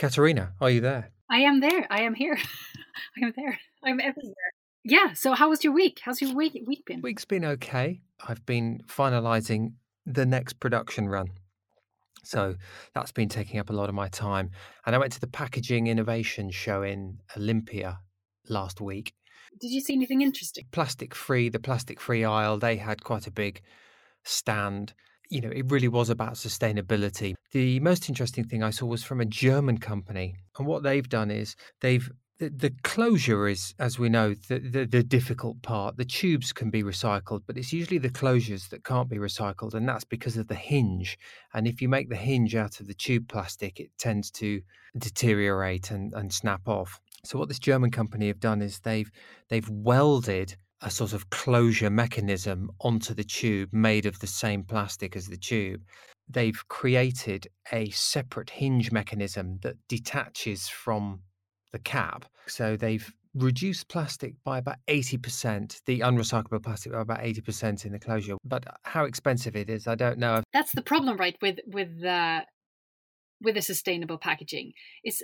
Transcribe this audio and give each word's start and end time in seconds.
Katarina, 0.00 0.54
are 0.62 0.70
you 0.70 0.80
there? 0.80 1.10
I 1.30 1.40
am 1.40 1.60
there. 1.60 1.86
I 1.90 2.04
am 2.04 2.14
here. 2.14 2.38
I 3.18 3.26
am 3.26 3.34
there. 3.36 3.58
I'm 3.84 4.00
everywhere. 4.00 4.34
Yeah. 4.82 5.12
So, 5.12 5.34
how 5.34 5.50
was 5.50 5.62
your 5.62 5.74
week? 5.74 6.00
How's 6.02 6.22
your 6.22 6.34
week 6.34 6.58
week 6.66 6.86
been? 6.86 7.02
Week's 7.02 7.26
been 7.26 7.44
okay. 7.44 8.00
I've 8.26 8.46
been 8.46 8.80
finalising 8.86 9.74
the 10.06 10.24
next 10.24 10.54
production 10.54 11.06
run. 11.06 11.32
So 12.24 12.54
that's 12.94 13.12
been 13.12 13.28
taking 13.28 13.60
up 13.60 13.68
a 13.68 13.74
lot 13.74 13.90
of 13.90 13.94
my 13.94 14.08
time. 14.08 14.52
And 14.86 14.96
I 14.96 14.98
went 14.98 15.12
to 15.12 15.20
the 15.20 15.26
Packaging 15.26 15.86
Innovation 15.86 16.50
Show 16.50 16.82
in 16.82 17.18
Olympia 17.36 17.98
last 18.48 18.80
week. 18.80 19.12
Did 19.60 19.70
you 19.70 19.82
see 19.82 19.92
anything 19.92 20.22
interesting? 20.22 20.64
Plastic 20.70 21.14
free, 21.14 21.50
the 21.50 21.60
plastic 21.60 22.00
free 22.00 22.24
aisle, 22.24 22.58
they 22.58 22.76
had 22.76 23.04
quite 23.04 23.26
a 23.26 23.30
big 23.30 23.60
stand. 24.24 24.94
You 25.30 25.40
know, 25.40 25.50
it 25.50 25.70
really 25.70 25.88
was 25.88 26.10
about 26.10 26.34
sustainability. 26.34 27.34
The 27.52 27.80
most 27.80 28.08
interesting 28.08 28.44
thing 28.44 28.62
I 28.62 28.70
saw 28.70 28.86
was 28.86 29.04
from 29.04 29.20
a 29.20 29.24
German 29.24 29.78
company. 29.78 30.34
And 30.58 30.66
what 30.66 30.82
they've 30.82 31.08
done 31.08 31.30
is 31.30 31.54
they've 31.80 32.10
the, 32.40 32.72
closure 32.82 33.48
is, 33.48 33.74
as 33.78 33.98
we 33.98 34.08
know, 34.08 34.34
the, 34.48 34.58
the, 34.58 34.86
the 34.86 35.02
difficult 35.02 35.60
part. 35.62 35.96
The 35.96 36.04
tubes 36.04 36.52
can 36.52 36.70
be 36.70 36.82
recycled, 36.82 37.42
but 37.46 37.58
it's 37.58 37.72
usually 37.72 37.98
the 37.98 38.08
closures 38.08 38.70
that 38.70 38.84
can't 38.84 39.10
be 39.10 39.18
recycled, 39.18 39.74
and 39.74 39.86
that's 39.86 40.04
because 40.04 40.36
of 40.36 40.48
the 40.48 40.54
hinge. 40.54 41.18
And 41.52 41.66
if 41.66 41.82
you 41.82 41.88
make 41.88 42.08
the 42.08 42.16
hinge 42.16 42.54
out 42.54 42.80
of 42.80 42.86
the 42.86 42.94
tube 42.94 43.28
plastic, 43.28 43.78
it 43.78 43.90
tends 43.98 44.30
to 44.32 44.62
deteriorate 44.96 45.90
and, 45.90 46.14
and 46.14 46.32
snap 46.32 46.66
off. 46.66 46.98
So 47.24 47.38
what 47.38 47.48
this 47.48 47.58
German 47.58 47.90
company 47.90 48.28
have 48.28 48.40
done 48.40 48.62
is 48.62 48.80
they've 48.80 49.10
they've 49.48 49.68
welded 49.68 50.56
a 50.82 50.90
sort 50.90 51.12
of 51.12 51.30
closure 51.30 51.90
mechanism 51.90 52.70
onto 52.80 53.14
the 53.14 53.24
tube 53.24 53.70
made 53.72 54.06
of 54.06 54.18
the 54.20 54.26
same 54.26 54.64
plastic 54.64 55.16
as 55.16 55.26
the 55.26 55.36
tube. 55.36 55.82
They've 56.28 56.62
created 56.68 57.48
a 57.72 57.90
separate 57.90 58.50
hinge 58.50 58.92
mechanism 58.92 59.58
that 59.62 59.76
detaches 59.88 60.68
from 60.68 61.20
the 61.72 61.78
cap. 61.78 62.24
So 62.46 62.76
they've 62.76 63.12
reduced 63.34 63.88
plastic 63.88 64.34
by 64.44 64.58
about 64.58 64.76
80%, 64.88 65.80
the 65.86 66.00
unrecyclable 66.00 66.62
plastic 66.62 66.92
by 66.92 67.00
about 67.00 67.20
80% 67.20 67.84
in 67.84 67.92
the 67.92 67.98
closure. 67.98 68.36
But 68.44 68.64
how 68.84 69.04
expensive 69.04 69.56
it 69.56 69.70
is, 69.70 69.86
I 69.86 69.94
don't 69.94 70.18
know. 70.18 70.42
That's 70.52 70.72
the 70.72 70.82
problem, 70.82 71.16
right, 71.16 71.36
with 71.40 71.58
with 71.66 72.04
uh, 72.04 72.42
with 73.40 73.54
the 73.54 73.62
sustainable 73.62 74.18
packaging 74.18 74.72
is 75.04 75.22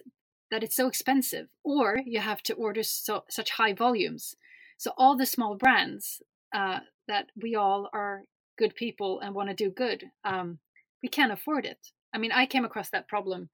that 0.50 0.62
it's 0.62 0.76
so 0.76 0.86
expensive, 0.86 1.48
or 1.64 1.98
you 2.04 2.20
have 2.20 2.42
to 2.44 2.54
order 2.54 2.82
so, 2.82 3.24
such 3.28 3.50
high 3.50 3.72
volumes. 3.72 4.36
So 4.76 4.92
all 4.96 5.16
the 5.16 5.26
small 5.26 5.54
brands 5.54 6.22
uh, 6.54 6.80
that 7.08 7.26
we 7.40 7.54
all 7.54 7.88
are 7.92 8.22
good 8.58 8.74
people 8.74 9.20
and 9.20 9.34
want 9.34 9.48
to 9.48 9.54
do 9.54 9.70
good, 9.70 10.04
um, 10.24 10.58
we 11.02 11.08
can't 11.08 11.32
afford 11.32 11.64
it. 11.64 11.92
I 12.14 12.18
mean, 12.18 12.32
I 12.32 12.46
came 12.46 12.64
across 12.64 12.90
that 12.90 13.08
problem 13.08 13.50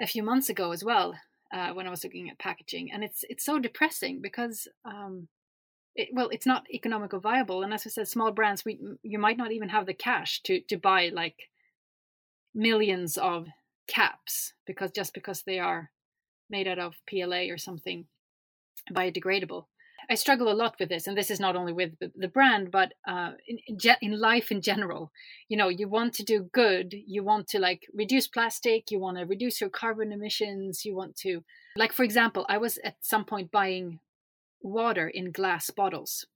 a 0.00 0.06
few 0.06 0.22
months 0.22 0.48
ago 0.48 0.72
as 0.72 0.84
well 0.84 1.14
uh, 1.52 1.70
when 1.72 1.86
I 1.86 1.90
was 1.90 2.04
looking 2.04 2.30
at 2.30 2.38
packaging, 2.38 2.90
and 2.92 3.04
it's 3.04 3.24
it's 3.28 3.44
so 3.44 3.58
depressing 3.58 4.20
because 4.20 4.68
um, 4.84 5.28
it, 5.94 6.08
well, 6.12 6.28
it's 6.30 6.46
not 6.46 6.70
economical 6.70 7.20
viable, 7.20 7.62
and 7.62 7.72
as 7.72 7.86
I 7.86 7.90
said, 7.90 8.08
small 8.08 8.32
brands 8.32 8.64
we 8.64 8.78
you 9.02 9.18
might 9.18 9.36
not 9.36 9.52
even 9.52 9.68
have 9.68 9.86
the 9.86 9.94
cash 9.94 10.42
to 10.42 10.60
to 10.68 10.76
buy 10.76 11.10
like 11.12 11.50
millions 12.54 13.16
of 13.16 13.48
caps 13.86 14.52
because 14.66 14.90
just 14.90 15.14
because 15.14 15.42
they 15.42 15.58
are 15.58 15.90
made 16.50 16.68
out 16.68 16.78
of 16.78 16.96
PLA 17.08 17.50
or 17.50 17.58
something 17.58 18.06
biodegradable. 18.90 19.66
I 20.10 20.14
struggle 20.14 20.50
a 20.50 20.54
lot 20.54 20.76
with 20.78 20.88
this, 20.88 21.06
and 21.06 21.16
this 21.16 21.30
is 21.30 21.40
not 21.40 21.56
only 21.56 21.72
with 21.72 21.92
the 21.98 22.28
brand, 22.28 22.70
but 22.70 22.92
uh, 23.06 23.32
in, 23.46 23.58
in 24.00 24.20
life 24.20 24.50
in 24.50 24.60
general. 24.60 25.12
You 25.48 25.56
know, 25.56 25.68
you 25.68 25.88
want 25.88 26.14
to 26.14 26.24
do 26.24 26.50
good, 26.52 26.94
you 27.06 27.22
want 27.22 27.48
to 27.48 27.58
like 27.58 27.86
reduce 27.94 28.26
plastic, 28.26 28.90
you 28.90 28.98
want 28.98 29.18
to 29.18 29.24
reduce 29.24 29.60
your 29.60 29.70
carbon 29.70 30.12
emissions, 30.12 30.84
you 30.84 30.94
want 30.94 31.16
to, 31.16 31.44
like, 31.76 31.92
for 31.92 32.04
example, 32.04 32.44
I 32.48 32.58
was 32.58 32.78
at 32.84 32.96
some 33.00 33.24
point 33.24 33.50
buying 33.50 34.00
water 34.60 35.08
in 35.08 35.32
glass 35.32 35.70
bottles, 35.70 36.26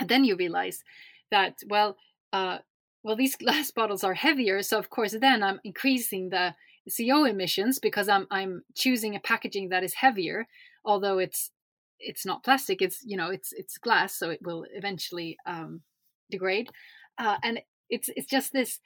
and 0.00 0.08
then 0.08 0.24
you 0.24 0.36
realize 0.36 0.82
that, 1.30 1.58
well, 1.68 1.96
uh, 2.32 2.58
well, 3.02 3.16
these 3.16 3.36
glass 3.44 3.70
bottles 3.70 4.04
are 4.04 4.14
heavier, 4.14 4.62
so 4.62 4.78
of 4.78 4.90
course, 4.90 5.14
then 5.20 5.42
I'm 5.42 5.60
increasing 5.64 6.30
the 6.30 6.54
CO 6.96 7.24
emissions 7.24 7.78
because 7.78 8.08
I'm 8.08 8.26
I'm 8.30 8.64
choosing 8.74 9.14
a 9.14 9.20
packaging 9.20 9.68
that 9.68 9.84
is 9.84 9.94
heavier, 9.94 10.46
although 10.84 11.18
it's 11.18 11.50
it's 12.00 12.24
not 12.24 12.44
plastic 12.44 12.80
it's 12.80 13.00
you 13.04 13.16
know 13.16 13.28
it's 13.30 13.52
it's 13.52 13.78
glass 13.78 14.14
so 14.14 14.30
it 14.30 14.40
will 14.42 14.64
eventually 14.72 15.36
um, 15.46 15.82
degrade. 16.30 16.70
Uh, 17.18 17.36
and 17.42 17.60
it's 17.90 18.08
it's 18.14 18.28
just 18.28 18.52
this 18.52 18.80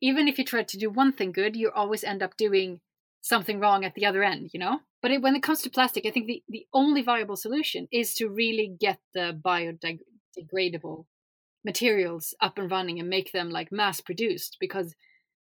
even 0.00 0.28
if 0.28 0.38
you 0.38 0.44
try 0.44 0.62
to 0.62 0.78
do 0.78 0.90
one 0.90 1.12
thing 1.12 1.32
good 1.32 1.56
you 1.56 1.70
always 1.74 2.04
end 2.04 2.22
up 2.22 2.36
doing 2.36 2.80
something 3.20 3.58
wrong 3.58 3.84
at 3.84 3.94
the 3.94 4.06
other 4.06 4.22
end 4.22 4.50
you 4.52 4.60
know? 4.60 4.80
But 5.00 5.12
it, 5.12 5.22
when 5.22 5.36
it 5.36 5.42
comes 5.42 5.62
to 5.62 5.70
plastic 5.70 6.04
i 6.06 6.10
think 6.10 6.26
the, 6.26 6.42
the 6.48 6.66
only 6.72 7.02
viable 7.02 7.36
solution 7.36 7.88
is 7.92 8.14
to 8.14 8.28
really 8.28 8.76
get 8.80 8.98
the 9.14 9.38
biodegradable 9.44 11.06
materials 11.64 12.34
up 12.40 12.58
and 12.58 12.70
running 12.70 12.98
and 12.98 13.08
make 13.08 13.32
them 13.32 13.50
like 13.50 13.72
mass 13.72 14.00
produced 14.00 14.56
because 14.60 14.94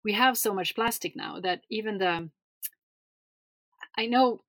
we 0.05 0.13
have 0.13 0.37
so 0.37 0.55
much 0.55 0.75
plastic 0.75 1.15
now 1.15 1.41
that 1.41 1.61
even 1.71 1.99
the 1.99 2.31
i 3.97 4.07
know 4.07 4.43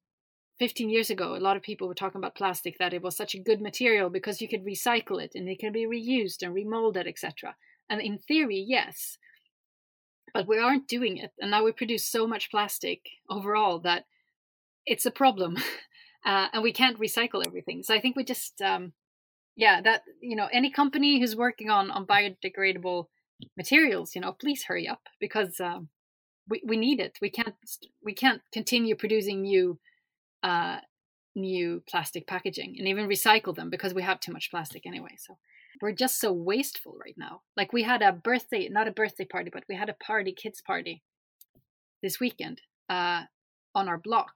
15 0.60 0.90
years 0.90 1.10
ago, 1.10 1.36
a 1.36 1.38
lot 1.38 1.58
of 1.58 1.64
people 1.64 1.88
were 1.88 1.94
talking 1.94 2.20
about 2.20 2.36
plastic 2.36 2.78
that 2.78 2.94
it 2.94 3.02
was 3.02 3.16
such 3.16 3.36
a 3.36 3.40
good 3.40 3.62
material 3.62 4.10
because 4.10 4.42
you 4.42 4.48
could 4.48 4.66
recycle 4.66 5.22
it 5.22 5.32
and 5.36 5.50
it 5.50 5.60
can 5.60 5.74
be 5.74 5.86
reused 5.86 6.42
and 6.42 6.56
remolded, 6.56 7.08
etc. 7.08 7.56
And 7.90 8.02
in 8.02 8.20
theory, 8.20 8.64
yes, 8.66 9.18
but 10.34 10.48
we 10.48 10.58
aren't 10.60 10.88
doing 10.88 11.18
it. 11.18 11.32
And 11.40 11.52
now 11.52 11.64
we 11.64 11.72
produce 11.72 12.06
so 12.06 12.26
much 12.26 12.52
plastic 12.52 13.02
overall 13.30 13.80
that 13.80 14.06
it's 14.86 15.06
a 15.06 15.12
problem, 15.12 15.58
uh, 16.26 16.48
and 16.54 16.64
we 16.64 16.72
can't 16.72 17.00
recycle 17.00 17.46
everything. 17.46 17.84
So 17.84 17.94
I 17.94 18.00
think 18.00 18.16
we 18.16 18.24
just, 18.24 18.62
um, 18.62 18.94
yeah, 19.56 19.82
that 19.82 20.04
you 20.22 20.36
know, 20.36 20.48
any 20.52 20.72
company 20.72 21.20
who's 21.20 21.36
working 21.36 21.70
on 21.70 21.92
on 21.92 22.06
biodegradable 22.06 23.08
materials, 23.58 24.16
you 24.16 24.22
know, 24.22 24.32
please 24.32 24.64
hurry 24.64 24.88
up 24.88 25.02
because 25.20 25.60
um, 25.60 25.90
we 26.50 26.62
we 26.66 26.78
need 26.78 27.00
it. 27.00 27.18
We 27.22 27.30
can't 27.30 27.56
we 28.04 28.14
can't 28.14 28.42
continue 28.52 28.96
producing 28.96 29.42
new 29.42 29.80
uh, 30.46 30.78
new 31.36 31.84
plastic 31.90 32.28
packaging 32.28 32.76
and 32.78 32.88
even 32.88 33.10
recycle 33.10 33.56
them 33.56 33.70
because 33.70 33.94
we 33.94 34.04
have 34.04 34.20
too 34.20 34.32
much 34.32 34.52
plastic 34.52 34.86
anyway. 34.86 35.16
So 35.18 35.38
we're 35.82 35.92
just 35.92 36.22
so 36.22 36.32
wasteful 36.32 36.96
right 37.04 37.16
now. 37.18 37.42
Like 37.58 37.74
we 37.74 37.84
had 37.84 38.02
a 38.04 38.14
birthday, 38.14 38.70
not 38.70 38.88
a 38.88 38.92
birthday 38.92 39.26
party, 39.26 39.50
but 39.52 39.64
we 39.68 39.76
had 39.76 39.90
a 39.90 39.96
party, 39.96 40.32
kids 40.32 40.62
party 40.62 41.02
this 42.04 42.20
weekend 42.20 42.62
uh, 42.90 43.24
on 43.74 43.90
our 43.90 43.98
block. 43.98 44.36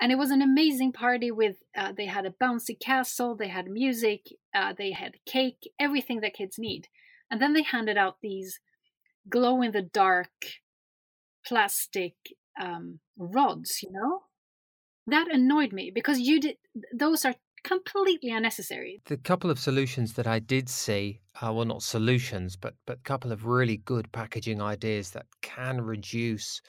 And 0.00 0.10
it 0.10 0.18
was 0.18 0.30
an 0.30 0.42
amazing 0.42 0.92
party 0.92 1.30
with, 1.30 1.56
uh, 1.76 1.92
they 1.96 2.06
had 2.06 2.26
a 2.26 2.34
bouncy 2.42 2.78
castle, 2.78 3.36
they 3.36 3.48
had 3.48 3.66
music, 3.68 4.22
uh, 4.54 4.72
they 4.76 4.92
had 4.92 5.12
cake, 5.26 5.70
everything 5.78 6.20
that 6.22 6.34
kids 6.34 6.56
need. 6.58 6.88
And 7.30 7.40
then 7.40 7.52
they 7.52 7.62
handed 7.62 7.96
out 7.96 8.16
these 8.20 8.58
glow 9.28 9.62
in 9.62 9.72
the 9.72 9.82
dark 9.82 10.30
plastic 11.46 12.14
um, 12.60 12.98
rods, 13.16 13.80
you 13.82 13.92
know? 13.92 14.22
That 15.10 15.32
annoyed 15.32 15.72
me 15.72 15.90
because 15.94 16.18
you 16.18 16.40
did 16.40 16.56
those 16.92 17.24
are 17.24 17.34
completely 17.62 18.30
unnecessary. 18.30 19.02
The 19.06 19.16
couple 19.16 19.50
of 19.50 19.58
solutions 19.58 20.14
that 20.14 20.26
I 20.26 20.38
did 20.38 20.68
see, 20.68 21.20
uh, 21.42 21.52
well, 21.52 21.64
not 21.64 21.82
solutions, 21.82 22.56
but 22.56 22.74
but 22.86 23.04
couple 23.04 23.32
of 23.32 23.46
really 23.46 23.76
good 23.78 24.10
packaging 24.12 24.60
ideas 24.62 25.10
that 25.10 25.26
can 25.42 25.80
reduce 25.80 26.60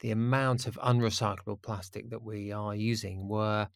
the 0.00 0.10
amount 0.10 0.66
of 0.66 0.74
unrecyclable 0.76 1.62
plastic 1.62 2.10
that 2.10 2.22
we 2.22 2.52
are 2.52 2.74
using 2.74 3.28
were 3.28 3.68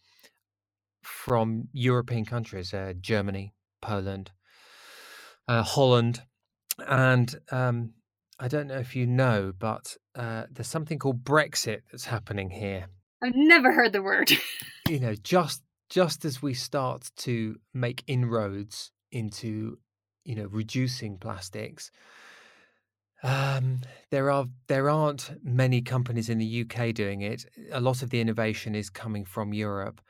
from 1.02 1.69
European 1.72 2.25
countries, 2.26 2.75
uh, 2.75 2.92
Germany, 3.00 3.54
Poland, 3.81 4.31
uh, 5.48 5.62
Holland, 5.62 6.22
and 6.87 7.34
um, 7.50 7.94
I 8.38 8.48
don't 8.48 8.66
know 8.66 8.78
if 8.78 8.94
you 8.94 9.06
know, 9.06 9.52
but 9.58 9.97
uh, 10.14 10.44
there's 10.50 10.69
something 10.69 10.98
called 10.98 11.25
Brexit 11.25 11.81
that's 11.91 12.06
happening 12.06 12.50
here. 12.50 12.87
I've 13.22 13.34
never 13.34 13.72
heard 13.72 13.93
the 13.93 14.02
word. 14.02 14.32
you 14.88 15.00
know, 15.00 15.14
just 15.14 15.62
just 15.88 16.25
as 16.25 16.40
we 16.40 16.55
start 16.55 17.11
to 17.17 17.56
make 17.75 18.05
inroads 18.06 18.93
into, 19.11 19.78
you 20.25 20.37
know, 20.37 20.46
reducing 20.46 21.19
plastics, 21.19 21.90
um, 23.22 23.81
there 24.11 24.31
are 24.31 24.46
there 24.69 24.88
aren't 24.88 25.32
many 25.43 25.82
companies 25.82 26.28
in 26.28 26.38
the 26.38 26.64
UK 26.64 26.94
doing 26.94 27.22
it. 27.22 27.44
A 27.72 27.81
lot 27.81 28.02
of 28.02 28.11
the 28.11 28.20
innovation 28.20 28.75
is 28.75 28.88
coming 28.88 29.25
from 29.25 29.52
Europe. 29.52 30.00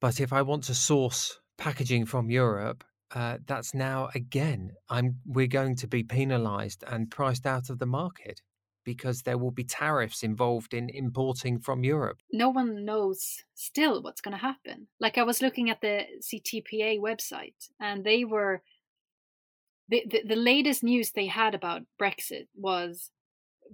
But 0.00 0.20
if 0.20 0.32
I 0.32 0.42
want 0.42 0.64
to 0.64 0.74
source 0.74 1.38
packaging 1.58 2.06
from 2.06 2.30
Europe, 2.30 2.82
uh, 3.14 3.38
that's 3.46 3.74
now 3.74 4.08
again, 4.14 4.72
I'm 4.88 5.16
we're 5.26 5.46
going 5.46 5.76
to 5.76 5.86
be 5.86 6.02
penalised 6.02 6.82
and 6.86 7.10
priced 7.10 7.46
out 7.46 7.70
of 7.70 7.78
the 7.78 7.86
market 7.86 8.40
because 8.84 9.22
there 9.22 9.38
will 9.38 9.50
be 9.50 9.64
tariffs 9.64 10.22
involved 10.22 10.74
in 10.74 10.88
importing 10.88 11.60
from 11.60 11.84
Europe. 11.84 12.18
No 12.32 12.48
one 12.48 12.84
knows 12.84 13.44
still 13.54 14.02
what's 14.02 14.20
going 14.20 14.36
to 14.36 14.42
happen. 14.42 14.88
Like 14.98 15.18
I 15.18 15.22
was 15.22 15.42
looking 15.42 15.70
at 15.70 15.80
the 15.80 16.04
CTPA 16.22 16.98
website 16.98 17.68
and 17.80 18.04
they 18.04 18.24
were 18.24 18.62
the, 19.88 20.04
the, 20.08 20.22
the 20.28 20.36
latest 20.36 20.82
news 20.84 21.10
they 21.10 21.26
had 21.26 21.54
about 21.54 21.82
Brexit 22.00 22.46
was 22.56 23.10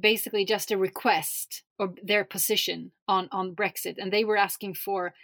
basically 0.00 0.44
just 0.44 0.70
a 0.70 0.79
request 0.79 1.62
or 1.79 1.94
their 2.03 2.25
position 2.25 2.93
on 3.06 3.29
on 3.32 3.55
Brexit, 3.55 3.97
and 3.99 4.12
they 4.12 4.25
were 4.25 4.37
asking 4.37 4.75
for, 4.75 5.14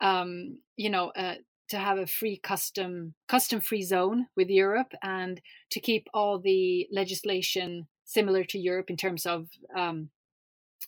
um, 0.00 0.58
you 0.76 0.90
know, 0.90 1.08
uh, 1.16 1.36
to 1.68 1.78
have 1.78 1.98
a 1.98 2.06
free 2.06 2.36
custom 2.36 3.14
custom 3.28 3.60
free 3.60 3.82
zone 3.82 4.26
with 4.36 4.48
Europe 4.48 4.92
and 5.02 5.40
to 5.70 5.80
keep 5.80 6.06
all 6.12 6.38
the 6.38 6.86
legislation 6.92 7.88
similar 8.04 8.44
to 8.44 8.58
Europe 8.58 8.90
in 8.90 8.96
terms 8.96 9.26
of 9.26 9.48
um, 9.76 10.10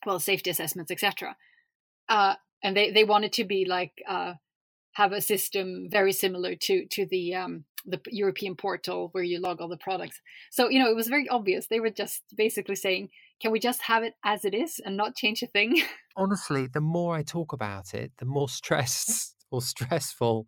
well 0.07 0.21
safety 0.21 0.51
assessments, 0.51 0.91
etc. 0.91 1.37
Uh, 2.09 2.35
and 2.63 2.77
they 2.77 2.91
they 2.91 3.05
wanted 3.05 3.33
to 3.35 3.45
be 3.45 3.65
like 3.65 3.93
uh, 4.09 4.35
have 4.93 5.13
a 5.13 5.21
system 5.21 5.89
very 5.91 6.13
similar 6.13 6.55
to 6.57 6.87
to 6.87 7.07
the 7.07 7.35
um, 7.35 7.65
the 7.85 8.01
European 8.09 8.57
portal 8.57 9.09
where 9.13 9.25
you 9.25 9.41
log 9.41 9.61
all 9.61 9.69
the 9.69 9.77
products. 9.77 10.21
So 10.51 10.69
you 10.69 10.79
know 10.79 10.91
it 10.91 10.97
was 10.97 11.09
very 11.09 11.29
obvious. 11.29 11.67
They 11.67 11.81
were 11.81 11.91
just 11.91 12.23
basically 12.37 12.77
saying, 12.77 13.11
"Can 13.41 13.53
we 13.53 13.61
just 13.61 13.83
have 13.83 14.03
it 14.03 14.15
as 14.25 14.45
it 14.45 14.55
is 14.55 14.81
and 14.85 14.97
not 14.97 15.17
change 15.17 15.43
a 15.43 15.47
thing?" 15.47 15.83
Honestly, 16.17 16.67
the 16.67 16.81
more 16.81 17.15
I 17.17 17.23
talk 17.23 17.53
about 17.53 17.95
it, 17.95 18.13
the 18.19 18.27
more 18.27 18.49
stressed 18.61 19.37
or 19.51 19.63
stressful 19.63 20.47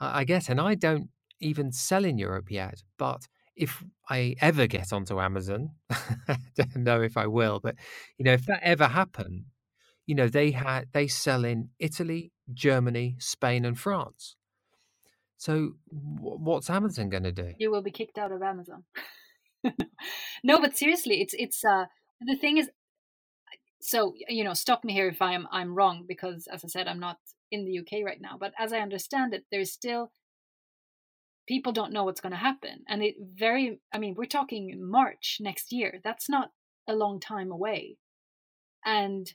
I 0.00 0.24
get. 0.24 0.48
And 0.48 0.60
I 0.60 0.74
don't 0.74 1.08
even 1.40 1.72
sell 1.72 2.04
in 2.04 2.18
Europe 2.18 2.50
yet, 2.50 2.82
but 2.98 3.28
if 3.56 3.84
I 4.08 4.36
ever 4.40 4.66
get 4.66 4.92
onto 4.92 5.20
Amazon, 5.20 5.70
I 5.90 6.36
don't 6.56 6.76
know 6.76 7.00
if 7.02 7.16
I 7.16 7.26
will, 7.26 7.60
but 7.60 7.76
you 8.18 8.24
know, 8.24 8.32
if 8.32 8.46
that 8.46 8.60
ever 8.62 8.86
happened, 8.88 9.44
you 10.06 10.14
know, 10.14 10.28
they 10.28 10.50
had 10.50 10.88
they 10.92 11.06
sell 11.06 11.44
in 11.44 11.70
Italy, 11.78 12.32
Germany, 12.52 13.16
Spain, 13.18 13.64
and 13.64 13.78
France. 13.78 14.36
So 15.36 15.72
what's 15.90 16.70
Amazon 16.70 17.10
going 17.10 17.24
to 17.24 17.32
do? 17.32 17.52
You 17.58 17.70
will 17.70 17.82
be 17.82 17.90
kicked 17.90 18.18
out 18.18 18.32
of 18.32 18.42
Amazon. 18.42 18.84
no, 20.44 20.60
but 20.60 20.76
seriously, 20.76 21.20
it's 21.20 21.34
it's 21.38 21.64
uh 21.64 21.86
the 22.20 22.36
thing 22.36 22.58
is 22.58 22.70
so 23.84 24.14
you 24.28 24.42
know 24.42 24.54
stop 24.54 24.82
me 24.82 24.94
here 24.94 25.08
if 25.08 25.20
i'm 25.20 25.46
i'm 25.52 25.74
wrong 25.74 26.04
because 26.08 26.48
as 26.50 26.64
i 26.64 26.68
said 26.68 26.88
i'm 26.88 26.98
not 26.98 27.18
in 27.50 27.66
the 27.66 27.78
uk 27.78 28.04
right 28.04 28.20
now 28.20 28.36
but 28.38 28.52
as 28.58 28.72
i 28.72 28.78
understand 28.78 29.34
it 29.34 29.44
there's 29.50 29.70
still 29.70 30.10
people 31.46 31.72
don't 31.72 31.92
know 31.92 32.04
what's 32.04 32.20
going 32.20 32.32
to 32.32 32.38
happen. 32.38 32.84
And 32.88 33.02
it 33.02 33.16
very 33.20 33.80
i 33.92 33.98
mean 33.98 34.14
we're 34.16 34.26
talking 34.26 34.78
march 34.80 35.38
next 35.40 35.72
year. 35.72 36.00
That's 36.02 36.28
not 36.28 36.50
a 36.88 36.94
long 36.94 37.20
time 37.20 37.50
away. 37.50 37.96
And 38.84 39.32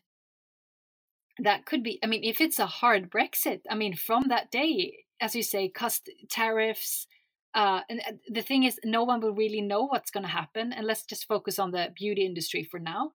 that 1.42 1.66
could 1.66 1.84
be 1.84 2.00
i 2.04 2.08
mean 2.08 2.24
if 2.24 2.42
it's 2.42 2.60
a 2.60 2.66
hard 2.66 3.10
brexit 3.10 3.62
i 3.70 3.76
mean 3.76 3.96
from 3.96 4.26
that 4.28 4.52
day 4.52 5.06
as 5.22 5.36
you 5.36 5.42
say 5.42 5.70
cost 5.70 6.10
tariffs 6.30 7.08
uh, 7.56 7.82
and 7.90 8.02
the 8.30 8.44
thing 8.44 8.64
is 8.64 8.80
no 8.84 9.04
one 9.04 9.22
will 9.22 9.34
really 9.34 9.62
know 9.62 9.84
what's 9.84 10.12
going 10.12 10.24
to 10.24 10.30
happen 10.30 10.72
and 10.72 10.86
let's 10.86 11.04
just 11.04 11.28
focus 11.28 11.58
on 11.58 11.72
the 11.72 11.88
beauty 11.96 12.24
industry 12.24 12.64
for 12.64 12.80
now. 12.80 13.14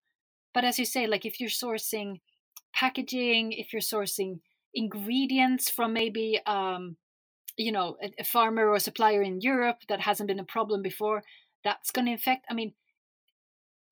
But 0.53 0.65
as 0.65 0.79
you 0.79 0.85
say 0.85 1.07
like 1.07 1.25
if 1.25 1.41
you're 1.41 1.49
sourcing 1.49 2.21
packaging 2.75 3.53
if 3.53 3.73
you're 3.73 3.81
sourcing 3.81 4.41
ingredients 4.75 5.71
from 5.71 5.93
maybe 5.93 6.41
um, 6.47 6.97
you 7.57 7.73
know 7.73 7.97
a, 8.03 8.11
a 8.19 8.25
farmer 8.25 8.69
or 8.69 8.75
a 8.75 8.81
supplier 8.81 9.23
in 9.23 9.41
europe 9.41 9.79
that 9.89 10.01
hasn't 10.01 10.27
been 10.27 10.41
a 10.41 10.45
problem 10.45 10.83
before 10.83 11.23
that's 11.63 11.91
going 11.91 12.07
to 12.07 12.13
affect 12.13 12.45
i 12.51 12.55
mean 12.55 12.73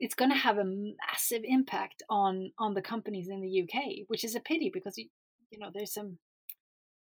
it's 0.00 0.14
going 0.14 0.30
to 0.30 0.36
have 0.36 0.58
a 0.58 0.64
massive 0.64 1.42
impact 1.44 2.02
on 2.10 2.50
on 2.58 2.74
the 2.74 2.82
companies 2.82 3.28
in 3.28 3.40
the 3.40 3.62
uk 3.62 3.82
which 4.08 4.24
is 4.24 4.34
a 4.34 4.40
pity 4.40 4.70
because 4.72 4.96
you, 4.96 5.08
you 5.50 5.58
know 5.58 5.70
there's 5.72 5.92
some 5.92 6.18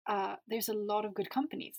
uh, 0.05 0.35
there's 0.49 0.67
a 0.67 0.73
lot 0.73 1.05
of 1.05 1.13
good 1.13 1.29
companies 1.29 1.77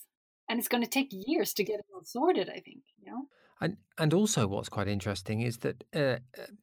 and 0.48 0.58
it's 0.58 0.68
going 0.68 0.82
to 0.82 0.88
take 0.88 1.08
years 1.10 1.52
to 1.52 1.62
get 1.62 1.74
it 1.74 1.84
all 1.94 2.02
sorted 2.04 2.48
i 2.48 2.60
think 2.60 2.80
you 2.98 3.10
know 3.10 3.26
and 3.60 3.76
and 3.98 4.12
also, 4.12 4.46
what's 4.48 4.68
quite 4.68 4.88
interesting 4.88 5.40
is 5.40 5.58
that 5.58 5.84
uh, 5.94 6.16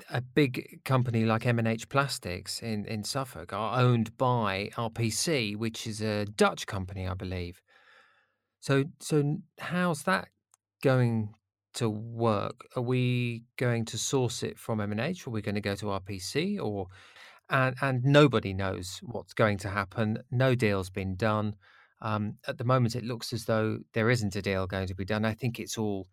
a 0.10 0.22
big 0.22 0.82
company 0.84 1.24
like 1.24 1.46
M&H 1.46 1.88
Plastics 1.88 2.62
in, 2.62 2.86
in 2.86 3.04
Suffolk 3.04 3.54
are 3.54 3.80
owned 3.80 4.18
by 4.18 4.70
RPC, 4.76 5.56
which 5.56 5.88
is 5.88 6.02
a 6.02 6.26
Dutch 6.26 6.68
company, 6.68 7.08
I 7.08 7.14
believe. 7.14 7.62
So 8.62 8.86
so 9.00 9.38
how's 9.60 10.04
that 10.04 10.30
going 10.82 11.34
to 11.74 11.90
work? 11.90 12.68
Are 12.76 12.82
we 12.84 13.44
going 13.58 13.86
to 13.86 13.98
source 13.98 14.44
it 14.44 14.58
from 14.58 14.80
M&H, 14.80 15.26
are 15.28 15.32
we 15.32 15.42
going 15.42 15.56
to 15.56 15.62
go 15.62 15.76
to 15.76 15.86
RPC, 15.88 16.60
or 16.62 16.88
and 17.50 17.76
and 17.82 18.04
nobody 18.04 18.54
knows 18.54 19.00
what's 19.04 19.34
going 19.34 19.58
to 19.60 19.70
happen. 19.70 20.20
No 20.32 20.56
deal's 20.56 20.90
been 20.90 21.16
done. 21.16 21.56
Um, 22.02 22.38
at 22.48 22.58
the 22.58 22.64
moment, 22.64 22.96
it 22.96 23.04
looks 23.04 23.34
as 23.34 23.46
though 23.46 23.80
there 23.94 24.10
isn't 24.10 24.36
a 24.36 24.42
deal 24.42 24.66
going 24.68 24.88
to 24.88 24.96
be 24.96 25.06
done. 25.06 25.26
I 25.26 25.34
think 25.34 25.60
it's 25.60 25.78
all 25.78 26.08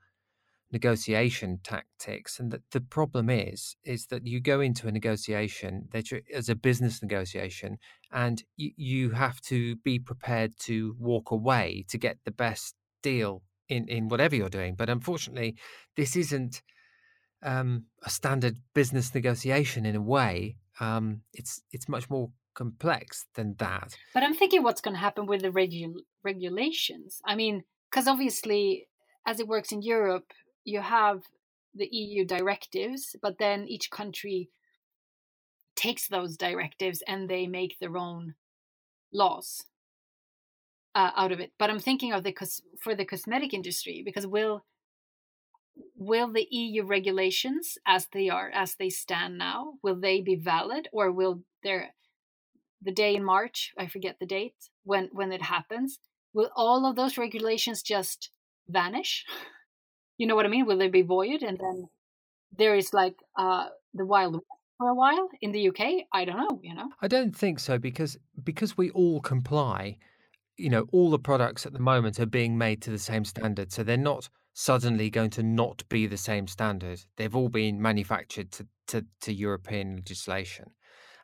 negotiation 0.70 1.58
tactics 1.62 2.38
and 2.38 2.50
that 2.50 2.62
the 2.72 2.80
problem 2.80 3.30
is 3.30 3.76
is 3.84 4.06
that 4.06 4.26
you 4.26 4.38
go 4.38 4.60
into 4.60 4.86
a 4.86 4.92
negotiation 4.92 5.88
that 5.92 6.06
as 6.34 6.48
a 6.48 6.54
business 6.54 7.00
negotiation 7.00 7.78
and 8.12 8.44
you, 8.56 8.70
you 8.76 9.10
have 9.10 9.40
to 9.40 9.76
be 9.76 9.98
prepared 9.98 10.52
to 10.58 10.94
walk 10.98 11.30
away 11.30 11.84
to 11.88 11.96
get 11.96 12.18
the 12.24 12.30
best 12.30 12.74
deal 13.02 13.42
in 13.68 13.88
in 13.88 14.08
whatever 14.08 14.36
you're 14.36 14.50
doing. 14.50 14.74
But 14.74 14.90
unfortunately 14.90 15.56
this 15.96 16.16
isn't 16.16 16.62
um, 17.42 17.84
a 18.02 18.10
standard 18.10 18.58
business 18.74 19.14
negotiation 19.14 19.86
in 19.86 19.96
a 19.96 20.02
way. 20.02 20.56
Um, 20.80 21.22
it's 21.32 21.62
it's 21.72 21.88
much 21.88 22.10
more 22.10 22.30
complex 22.54 23.24
than 23.34 23.54
that. 23.58 23.96
But 24.12 24.24
i'm 24.24 24.34
thinking 24.34 24.62
what's 24.62 24.80
going 24.80 24.94
to 24.94 25.00
happen 25.00 25.26
with 25.26 25.42
the 25.42 25.50
regu- 25.50 26.02
regulations. 26.22 27.20
I 27.24 27.36
mean 27.36 27.64
because 27.90 28.06
obviously 28.06 28.88
as 29.26 29.40
it 29.40 29.48
works 29.48 29.72
in 29.72 29.82
Europe, 29.82 30.32
you 30.68 30.80
have 30.82 31.22
the 31.74 31.88
EU 31.92 32.24
directives, 32.24 33.16
but 33.22 33.38
then 33.38 33.66
each 33.68 33.90
country 33.90 34.50
takes 35.76 36.08
those 36.08 36.36
directives 36.36 37.02
and 37.08 37.28
they 37.28 37.46
make 37.46 37.78
their 37.78 37.96
own 37.96 38.34
laws 39.12 39.64
uh, 40.94 41.12
out 41.16 41.32
of 41.32 41.40
it. 41.40 41.52
But 41.58 41.70
I'm 41.70 41.78
thinking 41.78 42.12
of 42.12 42.24
the 42.24 42.32
cos- 42.32 42.62
for 42.80 42.94
the 42.94 43.04
cosmetic 43.06 43.54
industry 43.54 44.02
because 44.04 44.26
will 44.26 44.64
will 45.96 46.32
the 46.32 46.48
EU 46.50 46.84
regulations 46.84 47.78
as 47.86 48.08
they 48.12 48.28
are 48.28 48.50
as 48.54 48.74
they 48.76 48.90
stand 48.90 49.38
now 49.38 49.74
will 49.82 49.94
they 50.00 50.20
be 50.20 50.34
valid 50.36 50.88
or 50.92 51.12
will 51.12 51.42
there 51.62 51.94
the 52.82 52.92
day 52.92 53.14
in 53.14 53.24
March 53.24 53.72
I 53.78 53.86
forget 53.86 54.18
the 54.20 54.26
date 54.26 54.56
when 54.84 55.10
when 55.12 55.32
it 55.32 55.42
happens 55.42 55.98
will 56.34 56.50
all 56.56 56.86
of 56.86 56.96
those 56.96 57.18
regulations 57.18 57.82
just 57.82 58.30
vanish? 58.68 59.24
You 60.18 60.26
know 60.26 60.34
what 60.34 60.46
I 60.46 60.48
mean? 60.48 60.66
Will 60.66 60.78
they 60.78 60.88
be 60.88 61.02
void 61.02 61.42
and 61.42 61.58
then 61.58 61.88
there 62.56 62.74
is 62.74 62.92
like 62.92 63.14
uh, 63.38 63.68
the 63.94 64.04
Wild 64.04 64.42
for 64.76 64.88
a 64.88 64.94
while 64.94 65.28
in 65.40 65.52
the 65.52 65.68
UK? 65.68 66.06
I 66.12 66.24
don't 66.24 66.36
know. 66.36 66.60
You 66.62 66.74
know, 66.74 66.90
I 67.00 67.08
don't 67.08 67.34
think 67.34 67.60
so 67.60 67.78
because 67.78 68.18
because 68.42 68.76
we 68.76 68.90
all 68.90 69.20
comply. 69.20 69.96
You 70.56 70.70
know, 70.70 70.88
all 70.90 71.10
the 71.10 71.20
products 71.20 71.66
at 71.66 71.72
the 71.72 71.78
moment 71.78 72.18
are 72.18 72.26
being 72.26 72.58
made 72.58 72.82
to 72.82 72.90
the 72.90 72.98
same 72.98 73.24
standard, 73.24 73.70
so 73.70 73.84
they're 73.84 73.96
not 73.96 74.28
suddenly 74.54 75.08
going 75.08 75.30
to 75.30 75.42
not 75.44 75.88
be 75.88 76.08
the 76.08 76.16
same 76.16 76.48
standard. 76.48 77.00
They've 77.16 77.36
all 77.36 77.48
been 77.48 77.80
manufactured 77.80 78.50
to 78.52 78.66
to, 78.88 79.06
to 79.20 79.32
European 79.32 79.96
legislation, 79.96 80.72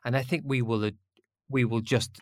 and 0.05 0.15
I 0.15 0.23
think 0.23 0.43
we 0.45 0.61
will 0.61 0.89
we 1.49 1.65
will 1.65 1.81
just 1.81 2.21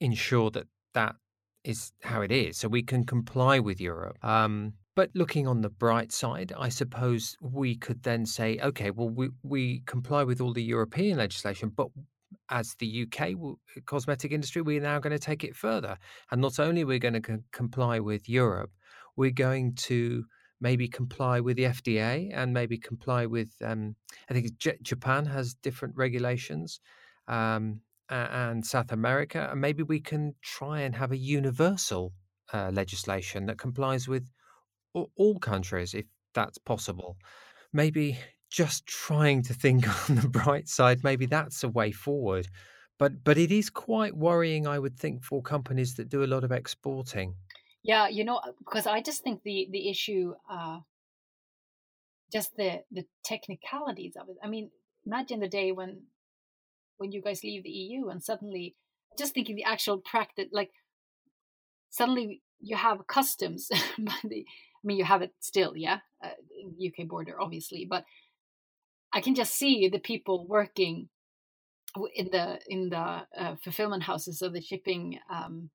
ensure 0.00 0.50
that 0.50 0.66
that 0.94 1.14
is 1.62 1.92
how 2.02 2.22
it 2.22 2.32
is, 2.32 2.56
so 2.56 2.66
we 2.66 2.82
can 2.82 3.04
comply 3.04 3.60
with 3.60 3.80
Europe. 3.80 4.18
Um, 4.24 4.72
but 4.96 5.10
looking 5.14 5.46
on 5.46 5.60
the 5.60 5.70
bright 5.70 6.12
side, 6.12 6.52
I 6.58 6.68
suppose 6.68 7.36
we 7.40 7.76
could 7.76 8.02
then 8.02 8.26
say, 8.26 8.58
okay, 8.62 8.90
well, 8.90 9.08
we, 9.08 9.28
we 9.42 9.82
comply 9.86 10.24
with 10.24 10.40
all 10.40 10.52
the 10.52 10.62
European 10.62 11.18
legislation, 11.18 11.70
but 11.74 11.88
as 12.50 12.74
the 12.78 13.06
UK 13.06 13.34
cosmetic 13.86 14.32
industry, 14.32 14.62
we're 14.62 14.80
now 14.80 14.98
going 14.98 15.12
to 15.12 15.18
take 15.18 15.44
it 15.44 15.54
further. 15.56 15.96
And 16.30 16.40
not 16.40 16.58
only 16.58 16.82
are 16.82 16.86
we're 16.86 16.98
going 16.98 17.14
to 17.14 17.20
co- 17.20 17.44
comply 17.52 18.00
with 18.00 18.28
Europe, 18.28 18.70
we're 19.16 19.30
going 19.30 19.74
to 19.76 20.24
maybe 20.60 20.88
comply 20.88 21.40
with 21.40 21.56
the 21.56 21.64
FDA 21.64 22.30
and 22.34 22.52
maybe 22.52 22.76
comply 22.76 23.26
with, 23.26 23.50
um, 23.64 23.94
I 24.28 24.34
think 24.34 24.58
J- 24.58 24.78
Japan 24.82 25.24
has 25.26 25.54
different 25.54 25.96
regulations. 25.96 26.80
Um, 27.28 27.80
and 28.10 28.66
South 28.66 28.90
America, 28.90 29.48
and 29.52 29.60
maybe 29.60 29.84
we 29.84 30.00
can 30.00 30.34
try 30.42 30.80
and 30.80 30.96
have 30.96 31.12
a 31.12 31.16
universal 31.16 32.12
uh, 32.52 32.70
legislation 32.72 33.46
that 33.46 33.56
complies 33.58 34.08
with 34.08 34.28
all 34.94 35.38
countries, 35.38 35.94
if 35.94 36.06
that's 36.34 36.58
possible. 36.58 37.16
Maybe 37.72 38.18
just 38.50 38.86
trying 38.86 39.42
to 39.44 39.54
think 39.54 39.88
on 40.10 40.16
the 40.16 40.28
bright 40.28 40.68
side, 40.68 41.04
maybe 41.04 41.26
that's 41.26 41.62
a 41.62 41.68
way 41.68 41.92
forward. 41.92 42.48
But 42.98 43.24
but 43.24 43.38
it 43.38 43.50
is 43.50 43.70
quite 43.70 44.14
worrying, 44.16 44.66
I 44.66 44.78
would 44.78 44.98
think, 44.98 45.24
for 45.24 45.40
companies 45.42 45.94
that 45.94 46.10
do 46.10 46.22
a 46.22 46.26
lot 46.26 46.44
of 46.44 46.52
exporting. 46.52 47.34
Yeah, 47.82 48.08
you 48.08 48.24
know, 48.24 48.40
because 48.58 48.86
I 48.86 49.00
just 49.00 49.22
think 49.22 49.42
the 49.42 49.68
the 49.70 49.88
issue, 49.88 50.34
uh, 50.50 50.80
just 52.30 52.56
the 52.56 52.82
the 52.90 53.06
technicalities 53.24 54.16
of 54.20 54.28
it. 54.28 54.36
I 54.42 54.48
mean, 54.48 54.70
imagine 55.06 55.40
the 55.40 55.48
day 55.48 55.72
when 55.72 56.02
when 56.98 57.12
you 57.12 57.22
guys 57.22 57.42
leave 57.42 57.62
the 57.62 57.70
EU 57.70 58.08
and 58.10 58.22
suddenly, 58.22 58.76
just 59.18 59.32
thinking 59.32 59.56
the 59.56 59.64
actual 59.64 59.96
practice, 59.96 60.48
like 60.52 60.72
suddenly 61.88 62.42
you 62.60 62.76
have 62.76 63.06
customs 63.06 63.68
by 63.98 64.14
the 64.24 64.44
I 64.82 64.86
mean, 64.86 64.98
you 64.98 65.04
have 65.04 65.22
it 65.22 65.32
still, 65.40 65.76
yeah, 65.76 65.98
uh, 66.24 66.28
UK 66.84 67.06
border, 67.06 67.40
obviously, 67.40 67.86
but 67.88 68.04
I 69.12 69.20
can 69.20 69.34
just 69.34 69.54
see 69.54 69.88
the 69.88 69.98
people 69.98 70.46
working 70.46 71.08
in 72.14 72.28
the 72.30 72.60
in 72.68 72.88
the 72.88 72.96
uh, 73.36 73.56
fulfillment 73.62 74.04
houses 74.04 74.42
of 74.42 74.52
the 74.52 74.60
shipping, 74.60 75.18
um, 75.30 75.70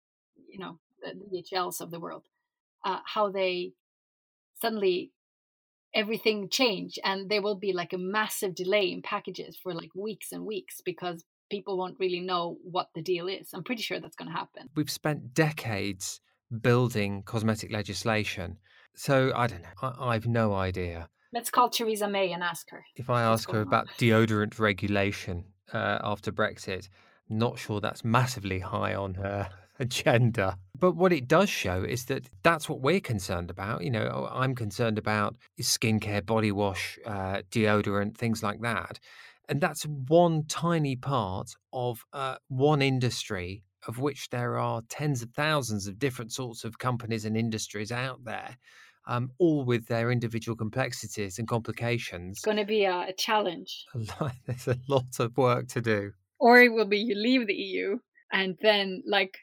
you 0.50 0.60
know, 0.60 0.80
the 1.02 1.44
DHLs 1.44 1.82
of 1.82 1.92
the 1.92 2.00
world, 2.00 2.24
uh, 2.84 3.00
how 3.06 3.30
they 3.30 3.74
suddenly 4.62 5.12
everything 5.94 6.50
change 6.50 7.00
and 7.04 7.30
there 7.30 7.42
will 7.42 7.56
be 7.56 7.72
like 7.72 7.94
a 7.94 7.98
massive 7.98 8.54
delay 8.54 8.92
in 8.92 9.02
packages 9.02 9.58
for 9.62 9.74
like 9.74 9.96
weeks 9.96 10.34
and 10.34 10.46
weeks 10.46 10.82
because 10.84 11.24
people 11.50 11.78
won't 11.78 11.98
really 12.00 12.20
know 12.20 12.58
what 12.64 12.90
the 12.96 13.02
deal 13.02 13.28
is. 13.28 13.50
I'm 13.54 13.64
pretty 13.64 13.82
sure 13.82 14.00
that's 14.00 14.16
going 14.16 14.30
to 14.30 14.38
happen. 14.38 14.70
We've 14.76 14.90
spent 14.90 15.34
decades 15.34 16.20
building 16.62 17.24
cosmetic 17.24 17.72
legislation. 17.72 18.58
So 18.96 19.32
I 19.36 19.48
don't 19.48 19.62
know. 19.62 19.94
I, 20.00 20.14
have 20.14 20.26
no 20.26 20.54
idea. 20.54 21.10
Let's 21.34 21.50
call 21.50 21.70
Theresa 21.70 22.08
May 22.08 22.32
and 22.32 22.42
ask 22.42 22.70
her. 22.72 22.84
If 22.96 23.10
I 23.10 23.24
ask 23.24 23.52
her 23.52 23.62
about 23.62 23.88
deodorant 23.98 24.58
regulation 24.58 25.44
uh, 25.74 26.00
after 26.02 26.32
Brexit, 26.32 26.88
not 27.30 27.60
sure 27.60 27.82
that's 27.82 28.06
massively 28.06 28.60
high 28.60 28.96
on 28.96 29.16
her 29.16 29.50
agenda. 29.80 30.58
But 30.80 30.96
what 30.96 31.12
it 31.12 31.28
does 31.28 31.50
show 31.50 31.84
is 31.84 32.06
that 32.06 32.30
that's 32.44 32.70
what 32.70 32.82
we're 32.82 33.02
concerned 33.02 33.50
about. 33.50 33.84
You 33.84 33.92
know, 33.92 34.30
I'm 34.32 34.56
concerned 34.56 34.98
about 34.98 35.36
skincare, 35.62 36.26
body 36.26 36.52
wash, 36.52 36.98
uh, 37.06 37.42
deodorant, 37.52 38.16
things 38.18 38.42
like 38.42 38.62
that. 38.62 39.00
And 39.50 39.62
that's 39.62 39.84
one 39.84 40.46
tiny 40.48 40.96
part 40.96 41.52
of 41.72 42.04
uh, 42.14 42.38
one 42.48 42.82
industry 42.82 43.64
of 43.88 44.00
which 44.00 44.30
there 44.30 44.58
are 44.58 44.82
tens 44.90 45.22
of 45.22 45.30
thousands 45.32 45.88
of 45.88 46.00
different 46.00 46.32
sorts 46.32 46.64
of 46.64 46.80
companies 46.80 47.26
and 47.26 47.38
industries 47.38 47.92
out 47.92 48.24
there, 48.24 48.58
um, 49.08 49.32
all 49.40 49.66
with 49.66 49.88
their 49.88 50.12
individual 50.12 50.56
complexities 50.56 51.40
and 51.40 51.48
complications. 51.48 52.38
It's 52.38 52.46
going 52.46 52.58
to 52.58 52.66
be 52.66 52.86
a, 52.86 53.08
a 53.10 53.14
challenge. 53.14 53.86
There's 54.46 54.68
a 54.68 54.78
lot 54.88 55.20
of 55.20 55.38
work 55.38 55.68
to 55.70 55.82
do. 55.82 56.12
Or 56.40 56.62
it 56.62 56.74
will 56.74 56.86
be 56.86 56.98
you 56.98 57.16
leave 57.16 57.48
the 57.48 57.54
EU 57.54 57.98
and 58.32 58.58
then, 58.62 59.04
like, 59.08 59.38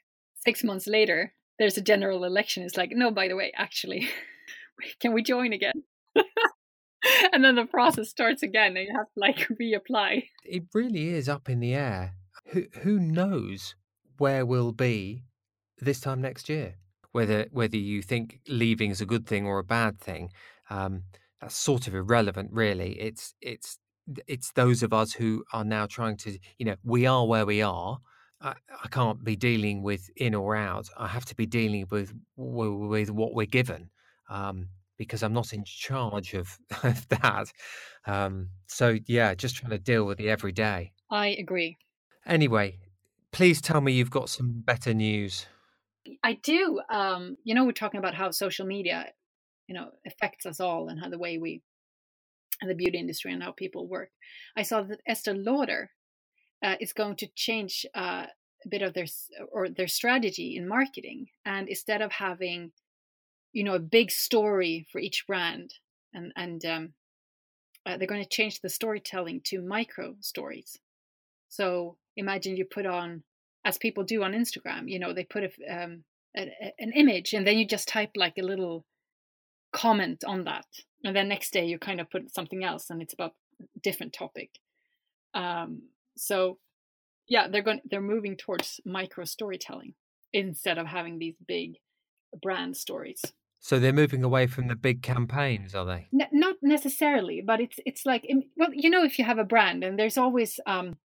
six 0.44 0.62
months 0.62 0.86
later, 0.86 1.32
there's 1.58 1.76
a 1.76 1.82
general 1.82 2.24
election. 2.24 2.62
It's 2.62 2.76
like, 2.76 2.90
no, 2.92 3.10
by 3.10 3.28
the 3.28 3.36
way, 3.36 3.52
actually, 3.56 4.08
can 5.00 5.12
we 5.12 5.22
join 5.22 5.52
again? 5.52 5.84
and 7.32 7.44
then 7.44 7.54
the 7.54 7.64
process 7.64 8.08
starts 8.08 8.42
again 8.42 8.76
and 8.76 8.86
you 8.86 8.94
have 8.94 9.06
to 9.06 9.20
like 9.20 9.48
reapply. 9.60 10.24
It 10.44 10.64
really 10.74 11.08
is 11.10 11.28
up 11.28 11.48
in 11.48 11.60
the 11.60 11.74
air. 11.74 12.14
Who 12.48 12.64
who 12.82 12.98
knows 12.98 13.76
where 14.18 14.44
we'll 14.44 14.72
be 14.72 15.24
this 15.78 16.00
time 16.00 16.20
next 16.20 16.48
year? 16.48 16.76
Whether 17.12 17.46
whether 17.50 17.76
you 17.76 18.02
think 18.02 18.40
leaving 18.48 18.90
is 18.90 19.00
a 19.00 19.06
good 19.06 19.26
thing 19.26 19.46
or 19.46 19.58
a 19.58 19.64
bad 19.64 20.00
thing, 20.00 20.30
um, 20.70 21.04
that's 21.40 21.56
sort 21.56 21.86
of 21.86 21.94
irrelevant, 21.94 22.50
really. 22.52 23.00
It's 23.00 23.34
it's 23.40 23.78
it's 24.26 24.52
those 24.52 24.82
of 24.82 24.92
us 24.92 25.12
who 25.12 25.44
are 25.52 25.64
now 25.64 25.86
trying 25.86 26.16
to, 26.18 26.38
you 26.58 26.66
know, 26.66 26.76
we 26.82 27.06
are 27.06 27.26
where 27.26 27.46
we 27.46 27.62
are 27.62 27.98
I, 28.42 28.54
I 28.84 28.88
can't 28.88 29.22
be 29.22 29.36
dealing 29.36 29.82
with 29.82 30.10
in 30.16 30.34
or 30.34 30.56
out. 30.56 30.88
I 30.96 31.06
have 31.06 31.24
to 31.26 31.34
be 31.34 31.46
dealing 31.46 31.86
with 31.90 32.12
with 32.36 33.10
what 33.10 33.34
we're 33.34 33.46
given 33.46 33.90
um, 34.28 34.68
because 34.98 35.22
I'm 35.22 35.32
not 35.32 35.52
in 35.52 35.64
charge 35.64 36.34
of, 36.34 36.58
of 36.82 37.08
that. 37.08 37.52
Um, 38.06 38.48
so 38.66 38.98
yeah, 39.06 39.34
just 39.34 39.56
trying 39.56 39.70
to 39.70 39.78
deal 39.78 40.04
with 40.04 40.20
it 40.20 40.28
every 40.28 40.52
day. 40.52 40.92
I 41.10 41.28
agree. 41.28 41.78
Anyway, 42.26 42.78
please 43.30 43.60
tell 43.60 43.80
me 43.80 43.92
you've 43.92 44.10
got 44.10 44.28
some 44.28 44.62
better 44.64 44.94
news. 44.94 45.46
I 46.22 46.34
do. 46.34 46.80
Um, 46.90 47.36
you 47.44 47.54
know, 47.54 47.64
we're 47.64 47.72
talking 47.72 47.98
about 47.98 48.14
how 48.14 48.30
social 48.30 48.66
media, 48.66 49.06
you 49.68 49.74
know, 49.74 49.90
affects 50.06 50.46
us 50.46 50.60
all 50.60 50.88
and 50.88 51.00
how 51.00 51.08
the 51.08 51.18
way 51.18 51.38
we, 51.38 51.62
and 52.60 52.70
the 52.70 52.74
beauty 52.74 52.98
industry 52.98 53.32
and 53.32 53.42
how 53.42 53.52
people 53.52 53.86
work. 53.86 54.10
I 54.56 54.62
saw 54.62 54.82
that 54.82 55.00
Estée 55.08 55.44
Lauder 55.44 55.90
uh, 56.64 56.76
is 56.80 56.92
going 56.92 57.16
to 57.16 57.28
change 57.34 57.86
uh, 57.94 58.26
a 58.64 58.68
bit 58.68 58.82
of 58.82 58.94
their 58.94 59.06
or 59.50 59.68
their 59.68 59.88
strategy 59.88 60.56
in 60.56 60.68
marketing, 60.68 61.28
and 61.44 61.68
instead 61.68 62.02
of 62.02 62.12
having, 62.12 62.72
you 63.52 63.64
know, 63.64 63.74
a 63.74 63.80
big 63.80 64.10
story 64.10 64.86
for 64.90 65.00
each 65.00 65.26
brand, 65.26 65.74
and 66.14 66.32
and 66.36 66.64
um, 66.64 66.92
uh, 67.84 67.96
they're 67.96 68.06
going 68.06 68.22
to 68.22 68.28
change 68.28 68.60
the 68.60 68.68
storytelling 68.68 69.40
to 69.44 69.60
micro 69.60 70.14
stories. 70.20 70.78
So 71.48 71.96
imagine 72.16 72.56
you 72.56 72.64
put 72.64 72.86
on, 72.86 73.24
as 73.64 73.78
people 73.78 74.04
do 74.04 74.22
on 74.22 74.32
Instagram, 74.32 74.88
you 74.88 74.98
know, 74.98 75.12
they 75.12 75.24
put 75.24 75.44
a, 75.44 75.50
um, 75.72 76.04
a, 76.36 76.50
an 76.78 76.92
image, 76.94 77.32
and 77.32 77.46
then 77.46 77.58
you 77.58 77.66
just 77.66 77.88
type 77.88 78.10
like 78.16 78.38
a 78.38 78.42
little 78.42 78.84
comment 79.72 80.24
on 80.26 80.44
that, 80.44 80.66
and 81.04 81.14
then 81.16 81.28
next 81.28 81.52
day 81.52 81.66
you 81.66 81.78
kind 81.78 82.00
of 82.00 82.10
put 82.10 82.34
something 82.34 82.64
else, 82.64 82.90
and 82.90 83.02
it's 83.02 83.14
about 83.14 83.34
a 83.60 83.80
different 83.80 84.12
topic. 84.12 84.50
Um, 85.34 85.82
so 86.16 86.58
yeah, 87.28 87.48
they're 87.48 87.62
going 87.62 87.80
they're 87.84 88.00
moving 88.00 88.36
towards 88.36 88.80
micro 88.84 89.24
storytelling 89.24 89.94
instead 90.32 90.78
of 90.78 90.86
having 90.86 91.18
these 91.18 91.36
big 91.46 91.76
brand 92.40 92.76
stories. 92.76 93.22
So 93.60 93.78
they're 93.78 93.92
moving 93.92 94.24
away 94.24 94.48
from 94.48 94.66
the 94.66 94.74
big 94.74 95.02
campaigns, 95.02 95.74
are 95.74 95.84
they? 95.84 96.08
N- 96.12 96.28
not 96.32 96.56
necessarily, 96.62 97.42
but 97.44 97.60
it's 97.60 97.78
it's 97.86 98.04
like 98.04 98.28
well, 98.56 98.70
you 98.72 98.90
know, 98.90 99.04
if 99.04 99.18
you 99.18 99.24
have 99.24 99.38
a 99.38 99.44
brand 99.44 99.84
and 99.84 99.98
there's 99.98 100.18
always 100.18 100.58
um, 100.66 100.96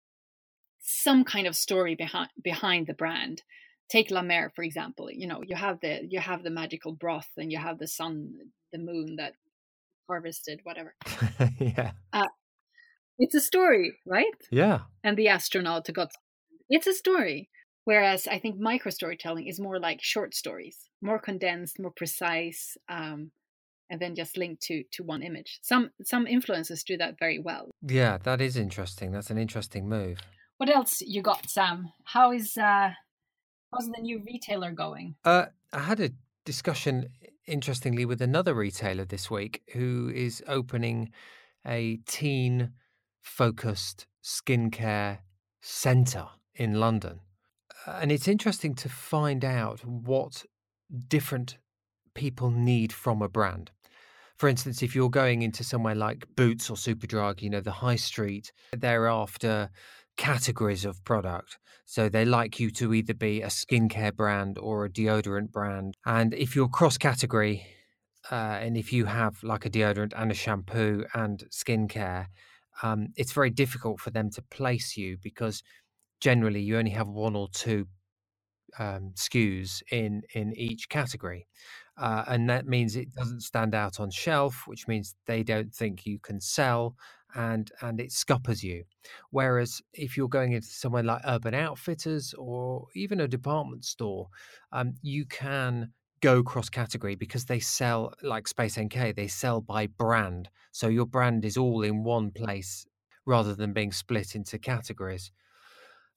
some 0.87 1.25
kind 1.25 1.47
of 1.47 1.57
story 1.57 1.95
behind 1.97 2.31
behind 2.43 2.87
the 2.87 2.95
brand. 2.95 3.43
Take 3.88 4.11
La 4.11 4.23
Mer 4.23 4.50
for 4.55 4.62
example. 4.62 5.11
You 5.11 5.26
know, 5.26 5.43
you 5.47 5.57
have 5.57 5.81
the 5.81 6.07
you 6.09 6.21
have 6.21 6.43
the 6.43 6.50
magical 6.50 6.93
broth 6.93 7.28
and 7.37 7.50
you 7.52 7.59
have 7.59 7.78
the 7.78 7.88
sun, 7.88 8.33
the 8.73 8.78
moon 8.78 9.16
that 9.16 9.35
harvested 10.09 10.61
whatever. 10.62 10.95
yeah. 11.59 11.93
Uh, 12.12 12.28
it's 13.19 13.35
a 13.35 13.40
story, 13.40 13.97
right? 14.07 14.35
Yeah. 14.50 14.81
And 15.02 15.16
the 15.16 15.28
astronaut 15.28 15.93
got. 15.93 16.12
It's 16.69 16.87
a 16.87 16.95
story. 16.95 17.49
Whereas 17.85 18.26
I 18.26 18.40
think 18.40 18.59
micro 18.59 18.90
storytelling 18.90 19.47
is 19.47 19.61
more 19.61 19.78
like 19.78 20.02
short 20.02 20.35
stories, 20.35 20.88
more 21.00 21.21
condensed, 21.21 21.78
more 21.78 21.93
precise, 21.93 22.76
um, 22.88 23.31
and 23.88 24.00
then 24.00 24.16
just 24.16 24.37
linked 24.37 24.62
to 24.62 24.83
to 24.93 25.05
one 25.05 25.23
image. 25.23 25.59
Some 25.62 25.90
some 26.02 26.26
influencers 26.26 26.85
do 26.85 26.97
that 26.97 27.19
very 27.19 27.38
well. 27.38 27.71
Yeah, 27.83 28.19
that 28.19 28.40
is 28.40 28.57
interesting. 28.57 29.12
That's 29.12 29.31
an 29.31 29.38
interesting 29.38 29.88
move. 29.88 30.19
What 30.59 30.71
else 30.71 31.03
you 31.03 31.21
got, 31.21 31.51
Sam? 31.51 31.93
How 32.05 32.33
is 32.33 32.57
uh, 32.57 32.91
how's 33.73 33.89
the 33.89 34.01
new 34.01 34.23
retailer 34.25 34.73
going? 34.73 35.17
Uh, 35.25 35.47
I 35.73 35.81
had 35.81 36.01
a 36.01 36.11
discussion, 36.45 37.09
interestingly, 37.47 38.07
with 38.07 38.23
another 38.23 38.55
retailer 38.55 39.05
this 39.05 39.31
week 39.31 39.63
who 39.75 40.11
is 40.15 40.43
opening 40.49 41.11
a 41.67 41.99
teen 42.07 42.73
focused 43.21 44.07
skincare 44.25 45.19
centre 45.61 46.29
in 46.55 46.81
London. 46.81 47.21
And 47.87 48.11
it's 48.11 48.29
interesting 48.29 48.75
to 48.77 48.89
find 48.89 49.45
out 49.45 49.85
what 49.85 50.45
different 51.09 51.59
people 52.15 52.51
need 52.51 52.93
from 52.93 53.21
a 53.21 53.29
brand. 53.29 53.73
For 54.37 54.49
instance, 54.49 54.83
if 54.83 54.95
you're 54.95 55.11
going 55.11 55.43
into 55.43 55.65
somewhere 55.65 55.95
like 55.95 56.27
Boots 56.37 56.69
or 56.71 56.77
Superdrug, 56.77 57.43
you 57.43 57.51
know, 57.51 57.61
the 57.61 57.71
high 57.71 57.97
street, 57.97 58.53
they're 58.73 59.07
after 59.07 59.71
categories 60.17 60.85
of 60.85 61.05
product. 61.05 61.59
So 61.85 62.09
they 62.09 62.25
like 62.25 62.59
you 62.59 62.71
to 62.73 62.95
either 62.95 63.15
be 63.15 63.43
a 63.43 63.47
skincare 63.47 64.15
brand 64.15 64.59
or 64.59 64.85
a 64.85 64.91
deodorant 64.91 65.53
brand. 65.53 65.97
And 66.05 66.35
if 66.35 66.57
you're 66.57 66.69
cross 66.69 66.99
category, 66.99 67.67
uh, 68.31 68.59
and 68.61 68.77
if 68.77 68.93
you 68.93 69.05
have 69.05 69.43
like 69.43 69.65
a 69.67 69.71
deodorant 69.71 70.13
and 70.17 70.31
a 70.31 70.35
shampoo 70.35 71.05
and 71.15 71.45
skincare, 71.51 72.27
um, 72.83 73.09
it's 73.17 73.33
very 73.33 73.51
difficult 73.51 74.01
for 74.01 74.11
them 74.11 74.31
to 74.31 74.43
place 74.43 74.97
you 74.97 75.17
because 75.23 75.63
generally 76.21 76.61
you 76.61 76.77
only 76.77 76.91
have 76.91 77.09
one 77.09 77.37
or 77.37 77.49
two 77.53 77.87
um, 78.79 79.13
SKUs 79.15 79.83
in 79.91 80.23
in 80.35 80.53
each 80.57 80.89
category, 80.89 81.47
uh, 81.97 82.25
and 82.27 82.51
that 82.51 82.67
means 82.67 82.97
it 82.97 83.13
doesn't 83.15 83.41
stand 83.41 83.75
out 83.75 84.01
on 84.01 84.11
shelf, 84.11 84.65
which 84.67 84.87
means 84.87 85.15
they 85.27 85.43
don't 85.43 85.73
think 85.75 86.05
you 86.05 86.19
can 86.19 86.41
sell, 86.41 86.97
and 87.37 87.71
and 87.83 88.00
it 88.00 88.11
scuppers 88.11 88.64
you. 88.64 88.85
Whereas 89.31 89.81
if 89.93 90.16
you're 90.16 90.28
going 90.28 90.52
into 90.52 90.66
somewhere 90.66 91.02
like 91.02 91.23
Urban 91.26 91.55
Outfitters 91.55 92.35
or 92.37 92.87
even 92.95 93.21
a 93.21 93.28
department 93.28 93.85
store, 93.85 94.28
um, 94.73 94.95
you 95.02 95.26
can 95.26 95.93
go 96.21 96.43
cross 96.43 96.71
category 96.71 97.14
because 97.14 97.45
they 97.45 97.61
sell 97.61 98.14
like 98.23 98.49
Space 98.49 98.78
NK, 98.78 99.14
they 99.14 99.28
sell 99.28 99.61
by 99.61 99.87
brand. 99.87 100.49
So 100.73 100.88
your 100.88 101.07
brand 101.07 101.45
is 101.45 101.57
all 101.57 101.83
in 101.83 102.02
one 102.02 102.31
place 102.31 102.87
rather 103.26 103.55
than 103.55 103.73
being 103.73 103.93
split 103.93 104.35
into 104.35 104.59
categories. 104.59 105.31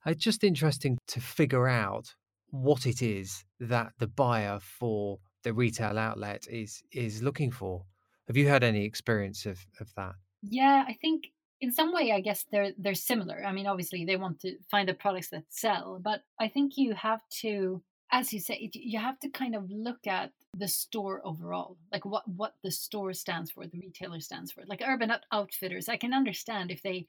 It's 0.06 0.24
just 0.24 0.42
interesting 0.42 0.96
to 1.08 1.20
figure 1.20 1.68
out 1.68 2.14
what 2.48 2.86
it 2.86 3.02
is 3.02 3.44
that 3.60 3.92
the 3.98 4.06
buyer 4.06 4.58
for 4.60 5.18
the 5.42 5.52
retail 5.52 5.98
outlet 5.98 6.46
is 6.48 6.82
is 6.92 7.22
looking 7.22 7.50
for. 7.50 7.84
Have 8.26 8.36
you 8.36 8.48
had 8.48 8.64
any 8.64 8.84
experience 8.84 9.44
of, 9.44 9.58
of 9.80 9.92
that? 9.96 10.14
Yeah, 10.42 10.84
I 10.86 10.94
think 11.00 11.28
in 11.60 11.72
some 11.72 11.92
way 11.92 12.12
I 12.12 12.20
guess 12.20 12.46
they're 12.50 12.72
they're 12.78 12.94
similar. 12.94 13.44
I 13.44 13.52
mean 13.52 13.66
obviously 13.66 14.04
they 14.04 14.16
want 14.16 14.40
to 14.40 14.56
find 14.70 14.88
the 14.88 14.94
products 14.94 15.30
that 15.30 15.44
sell, 15.48 16.00
but 16.02 16.22
I 16.40 16.48
think 16.48 16.76
you 16.76 16.94
have 16.94 17.22
to 17.42 17.82
as 18.12 18.32
you 18.32 18.40
say, 18.40 18.70
you 18.72 18.98
have 18.98 19.18
to 19.20 19.28
kind 19.28 19.54
of 19.54 19.70
look 19.70 20.06
at 20.06 20.32
the 20.56 20.66
store 20.66 21.20
overall, 21.24 21.76
like 21.92 22.04
what 22.04 22.26
what 22.26 22.54
the 22.64 22.70
store 22.70 23.12
stands 23.12 23.50
for, 23.50 23.66
the 23.66 23.78
retailer 23.78 24.20
stands 24.20 24.50
for. 24.52 24.64
Like 24.66 24.82
Urban 24.84 25.12
Outfitters, 25.32 25.88
I 25.88 25.96
can 25.96 26.12
understand 26.12 26.70
if 26.70 26.82
they 26.82 27.06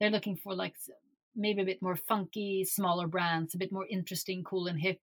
they're 0.00 0.10
looking 0.10 0.36
for 0.36 0.54
like 0.54 0.74
maybe 1.36 1.62
a 1.62 1.66
bit 1.66 1.80
more 1.80 1.96
funky, 1.96 2.64
smaller 2.64 3.06
brands, 3.06 3.54
a 3.54 3.58
bit 3.58 3.72
more 3.72 3.86
interesting, 3.88 4.42
cool 4.42 4.66
and 4.66 4.80
hip, 4.80 5.00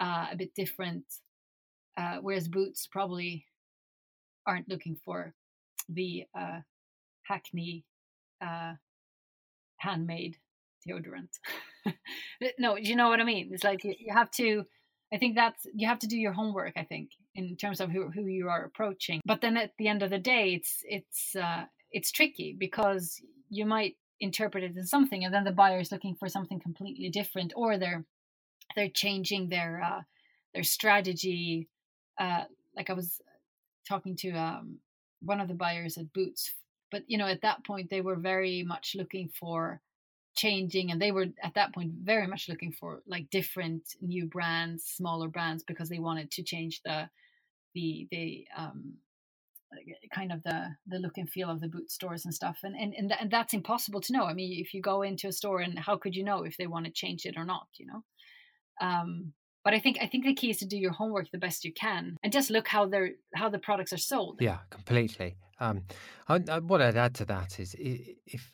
uh, 0.00 0.28
a 0.32 0.36
bit 0.36 0.54
different. 0.54 1.04
Uh, 1.96 2.16
whereas 2.22 2.48
Boots 2.48 2.88
probably 2.90 3.44
aren't 4.46 4.68
looking 4.68 4.96
for 5.04 5.34
the 5.88 6.24
uh, 6.36 6.60
Hackney 7.26 7.84
uh, 8.40 8.74
handmade 9.78 10.36
deodorant. 10.86 11.38
no, 12.58 12.76
you 12.76 12.96
know 12.96 13.08
what 13.08 13.20
I 13.20 13.24
mean? 13.24 13.50
It's 13.52 13.64
like 13.64 13.84
you, 13.84 13.94
you 13.98 14.12
have 14.12 14.30
to. 14.32 14.64
I 15.12 15.18
think 15.18 15.36
that's 15.36 15.66
you 15.74 15.86
have 15.86 16.00
to 16.00 16.06
do 16.06 16.16
your 16.18 16.32
homework. 16.32 16.72
I 16.76 16.84
think 16.84 17.10
in 17.34 17.56
terms 17.56 17.80
of 17.80 17.90
who 17.90 18.10
who 18.10 18.26
you 18.26 18.48
are 18.48 18.64
approaching. 18.64 19.20
But 19.24 19.40
then 19.40 19.56
at 19.56 19.72
the 19.78 19.88
end 19.88 20.02
of 20.02 20.10
the 20.10 20.18
day, 20.18 20.54
it's 20.54 20.82
it's 20.84 21.36
uh, 21.36 21.64
it's 21.92 22.10
tricky 22.10 22.56
because 22.58 23.20
you 23.48 23.66
might 23.66 23.96
interpret 24.20 24.64
it 24.64 24.76
as 24.76 24.90
something, 24.90 25.24
and 25.24 25.32
then 25.32 25.44
the 25.44 25.52
buyer 25.52 25.80
is 25.80 25.92
looking 25.92 26.14
for 26.14 26.28
something 26.28 26.60
completely 26.60 27.10
different, 27.10 27.52
or 27.56 27.78
they're 27.78 28.04
they're 28.74 28.88
changing 28.88 29.48
their 29.48 29.82
uh, 29.82 30.02
their 30.54 30.64
strategy. 30.64 31.68
Uh, 32.18 32.44
like 32.76 32.90
I 32.90 32.94
was 32.94 33.20
talking 33.88 34.16
to 34.16 34.30
um, 34.32 34.78
one 35.20 35.40
of 35.40 35.48
the 35.48 35.54
buyers 35.54 35.98
at 35.98 36.12
Boots, 36.12 36.54
but 36.90 37.02
you 37.06 37.18
know 37.18 37.26
at 37.26 37.42
that 37.42 37.64
point 37.64 37.90
they 37.90 38.00
were 38.00 38.16
very 38.16 38.62
much 38.62 38.94
looking 38.96 39.28
for 39.28 39.80
changing 40.36 40.90
and 40.90 41.00
they 41.00 41.12
were 41.12 41.26
at 41.42 41.54
that 41.54 41.72
point 41.72 41.92
very 42.02 42.26
much 42.26 42.48
looking 42.48 42.72
for 42.72 43.02
like 43.06 43.30
different 43.30 43.82
new 44.00 44.26
brands 44.26 44.84
smaller 44.84 45.28
brands 45.28 45.62
because 45.62 45.88
they 45.88 45.98
wanted 45.98 46.30
to 46.30 46.42
change 46.42 46.80
the 46.84 47.08
the 47.74 48.08
the 48.10 48.46
um 48.56 48.94
kind 50.14 50.32
of 50.32 50.42
the 50.44 50.68
the 50.86 50.98
look 50.98 51.18
and 51.18 51.28
feel 51.30 51.50
of 51.50 51.60
the 51.60 51.68
boot 51.68 51.90
stores 51.90 52.24
and 52.24 52.34
stuff 52.34 52.58
and 52.62 52.76
and 52.76 52.94
and, 52.94 53.08
th- 53.10 53.20
and 53.20 53.30
that's 53.30 53.54
impossible 53.54 54.00
to 54.00 54.12
know 54.12 54.24
i 54.24 54.34
mean 54.34 54.60
if 54.60 54.74
you 54.74 54.80
go 54.80 55.02
into 55.02 55.28
a 55.28 55.32
store 55.32 55.60
and 55.60 55.78
how 55.78 55.96
could 55.96 56.14
you 56.14 56.24
know 56.24 56.44
if 56.44 56.56
they 56.56 56.66
want 56.66 56.84
to 56.84 56.92
change 56.92 57.24
it 57.26 57.34
or 57.36 57.44
not 57.44 57.66
you 57.78 57.86
know 57.86 58.02
um 58.80 59.32
but 59.64 59.72
I 59.72 59.80
think 59.80 59.96
I 60.00 60.06
think 60.06 60.24
the 60.24 60.34
key 60.34 60.50
is 60.50 60.58
to 60.58 60.66
do 60.66 60.76
your 60.76 60.92
homework 60.92 61.30
the 61.30 61.38
best 61.38 61.64
you 61.64 61.72
can 61.72 62.16
and 62.22 62.32
just 62.32 62.50
look 62.50 62.68
how 62.68 62.86
they're 62.86 63.12
how 63.34 63.48
the 63.48 63.58
products 63.58 63.92
are 63.92 63.98
sold. 63.98 64.38
Yeah, 64.40 64.58
completely. 64.70 65.36
Um, 65.60 65.84
I, 66.28 66.40
I, 66.48 66.58
what 66.58 66.82
I'd 66.82 66.96
add 66.96 67.14
to 67.16 67.24
that 67.26 67.60
is 67.60 67.74
if 67.78 68.52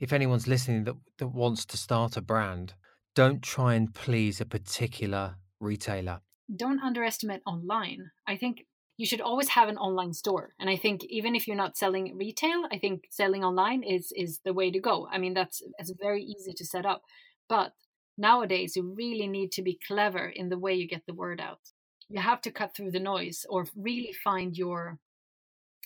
if 0.00 0.12
anyone's 0.12 0.48
listening 0.48 0.84
that, 0.84 0.96
that 1.18 1.28
wants 1.28 1.64
to 1.66 1.76
start 1.76 2.16
a 2.16 2.20
brand, 2.20 2.74
don't 3.14 3.42
try 3.42 3.74
and 3.74 3.94
please 3.94 4.40
a 4.40 4.44
particular 4.46 5.36
retailer. 5.60 6.20
Don't 6.54 6.82
underestimate 6.82 7.42
online. 7.46 8.10
I 8.26 8.36
think 8.36 8.64
you 8.96 9.06
should 9.06 9.20
always 9.20 9.48
have 9.50 9.68
an 9.68 9.78
online 9.78 10.12
store. 10.12 10.54
And 10.58 10.68
I 10.68 10.76
think 10.76 11.04
even 11.04 11.36
if 11.36 11.46
you're 11.46 11.56
not 11.56 11.76
selling 11.76 12.16
retail, 12.16 12.64
I 12.72 12.78
think 12.78 13.06
selling 13.10 13.44
online 13.44 13.82
is 13.82 14.12
is 14.16 14.40
the 14.44 14.52
way 14.52 14.70
to 14.70 14.80
go. 14.80 15.08
I 15.10 15.18
mean 15.18 15.34
that's 15.34 15.62
it's 15.78 15.92
very 16.00 16.22
easy 16.22 16.52
to 16.54 16.64
set 16.64 16.84
up. 16.84 17.02
But 17.48 17.72
nowadays 18.16 18.74
you 18.76 18.94
really 18.96 19.28
need 19.28 19.52
to 19.52 19.62
be 19.62 19.78
clever 19.86 20.28
in 20.28 20.48
the 20.48 20.58
way 20.58 20.74
you 20.74 20.88
get 20.88 21.04
the 21.06 21.14
word 21.14 21.40
out. 21.40 21.60
You 22.08 22.20
have 22.20 22.40
to 22.42 22.50
cut 22.50 22.74
through 22.74 22.90
the 22.90 23.00
noise 23.00 23.46
or 23.48 23.66
really 23.76 24.12
find 24.12 24.56
your 24.56 24.98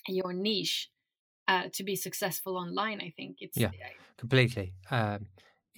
your 0.08 0.32
niche 0.32 0.90
uh, 1.48 1.64
to 1.72 1.84
be 1.84 1.96
successful 1.96 2.56
online. 2.56 3.00
I 3.00 3.12
think 3.16 3.38
it's 3.40 3.56
yeah, 3.56 3.70
completely. 4.16 4.74
Um, 4.90 5.26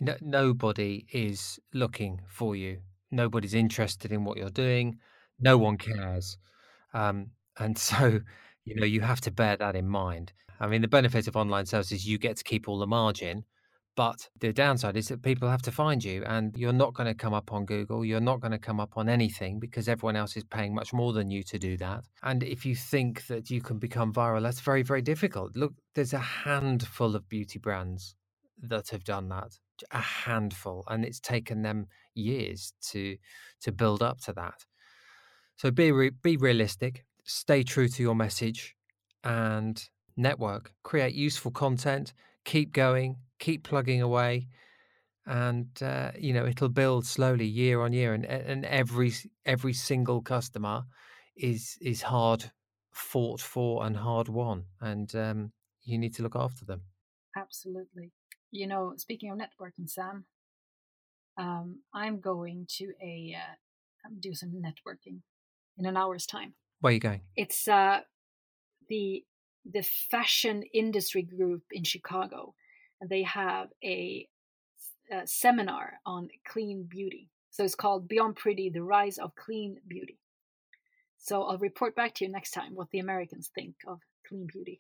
no, 0.00 0.16
nobody 0.20 1.06
is 1.12 1.58
looking 1.72 2.20
for 2.28 2.56
you. 2.56 2.80
Nobody's 3.10 3.54
interested 3.54 4.12
in 4.12 4.24
what 4.24 4.36
you're 4.36 4.50
doing. 4.50 4.98
No 5.38 5.58
one 5.58 5.78
cares, 5.78 6.38
um, 6.92 7.30
and 7.58 7.78
so 7.90 8.20
you 8.64 8.74
know 8.76 8.86
you 8.86 9.00
have 9.00 9.20
to 9.22 9.30
bear 9.30 9.56
that 9.56 9.76
in 9.76 9.88
mind. 9.88 10.32
I 10.60 10.68
mean, 10.68 10.82
the 10.82 10.88
benefit 10.88 11.26
of 11.26 11.36
online 11.36 11.66
sales 11.66 11.92
is 11.92 12.06
you 12.06 12.18
get 12.18 12.36
to 12.36 12.44
keep 12.44 12.68
all 12.68 12.78
the 12.78 12.86
margin, 12.86 13.44
but 13.96 14.28
the 14.40 14.52
downside 14.52 14.96
is 14.96 15.08
that 15.08 15.22
people 15.22 15.48
have 15.48 15.62
to 15.62 15.70
find 15.70 16.02
you, 16.02 16.24
and 16.24 16.56
you're 16.56 16.72
not 16.72 16.94
going 16.94 17.06
to 17.06 17.14
come 17.14 17.32
up 17.32 17.52
on 17.52 17.64
Google. 17.64 18.04
You're 18.04 18.20
not 18.20 18.40
going 18.40 18.52
to 18.52 18.58
come 18.58 18.80
up 18.80 18.96
on 18.96 19.08
anything 19.08 19.60
because 19.60 19.88
everyone 19.88 20.16
else 20.16 20.36
is 20.36 20.44
paying 20.44 20.74
much 20.74 20.92
more 20.92 21.12
than 21.12 21.30
you 21.30 21.42
to 21.44 21.58
do 21.58 21.76
that. 21.76 22.04
And 22.22 22.42
if 22.42 22.66
you 22.66 22.74
think 22.74 23.26
that 23.28 23.50
you 23.50 23.60
can 23.60 23.78
become 23.78 24.12
viral, 24.12 24.42
that's 24.42 24.60
very, 24.60 24.82
very 24.82 25.02
difficult. 25.02 25.54
Look, 25.54 25.74
there's 25.94 26.12
a 26.12 26.18
handful 26.18 27.14
of 27.14 27.28
beauty 27.28 27.58
brands 27.58 28.16
that 28.62 28.88
have 28.88 29.04
done 29.04 29.28
that, 29.28 29.52
a 29.92 30.00
handful, 30.00 30.84
and 30.88 31.04
it's 31.04 31.20
taken 31.20 31.62
them 31.62 31.86
years 32.14 32.72
to 32.90 33.16
to 33.62 33.72
build 33.72 34.02
up 34.02 34.20
to 34.22 34.32
that. 34.32 34.64
So 35.56 35.70
be 35.70 35.92
re- 35.92 36.10
be 36.10 36.36
realistic, 36.36 37.04
stay 37.24 37.62
true 37.62 37.88
to 37.88 38.02
your 38.02 38.16
message, 38.16 38.74
and 39.22 39.80
network. 40.16 40.72
Create 40.82 41.14
useful 41.14 41.52
content. 41.52 42.12
Keep 42.44 42.72
going 42.72 43.16
keep 43.38 43.64
plugging 43.64 44.02
away 44.02 44.48
and 45.26 45.68
uh, 45.82 46.10
you 46.18 46.32
know 46.32 46.44
it'll 46.44 46.68
build 46.68 47.06
slowly 47.06 47.46
year 47.46 47.80
on 47.80 47.92
year 47.92 48.12
and 48.12 48.24
and 48.26 48.64
every 48.66 49.12
every 49.46 49.72
single 49.72 50.20
customer 50.20 50.84
is 51.36 51.78
is 51.80 52.02
hard 52.02 52.50
fought 52.92 53.40
for 53.40 53.84
and 53.84 53.96
hard 53.96 54.28
won 54.28 54.64
and 54.80 55.14
um, 55.16 55.52
you 55.82 55.98
need 55.98 56.14
to 56.14 56.22
look 56.22 56.36
after 56.36 56.64
them. 56.64 56.82
Absolutely. 57.36 58.12
You 58.50 58.66
know 58.66 58.94
speaking 58.96 59.30
of 59.30 59.38
networking 59.38 59.88
sam 59.88 60.26
um, 61.36 61.80
i'm 61.92 62.20
going 62.20 62.66
to 62.68 62.92
a 63.02 63.34
uh, 63.36 63.54
do 64.20 64.34
some 64.34 64.50
networking 64.50 65.20
in 65.78 65.86
an 65.86 65.96
hour's 65.96 66.26
time. 66.26 66.54
Where 66.80 66.90
are 66.90 66.94
you 66.94 67.00
going? 67.00 67.22
It's 67.36 67.66
uh, 67.66 68.00
the 68.88 69.24
the 69.64 69.82
fashion 69.82 70.62
industry 70.74 71.22
group 71.22 71.62
in 71.72 71.84
chicago 71.84 72.54
they 73.06 73.22
have 73.22 73.68
a, 73.82 74.28
a 75.10 75.26
seminar 75.26 75.94
on 76.06 76.28
clean 76.46 76.86
beauty. 76.88 77.28
So 77.50 77.64
it's 77.64 77.74
called 77.74 78.08
Beyond 78.08 78.36
Pretty 78.36 78.70
The 78.70 78.82
Rise 78.82 79.18
of 79.18 79.34
Clean 79.36 79.76
Beauty. 79.86 80.18
So 81.18 81.42
I'll 81.44 81.58
report 81.58 81.94
back 81.94 82.14
to 82.16 82.24
you 82.24 82.30
next 82.30 82.50
time 82.50 82.74
what 82.74 82.90
the 82.90 82.98
Americans 82.98 83.50
think 83.54 83.76
of 83.86 84.00
clean 84.28 84.46
beauty. 84.52 84.78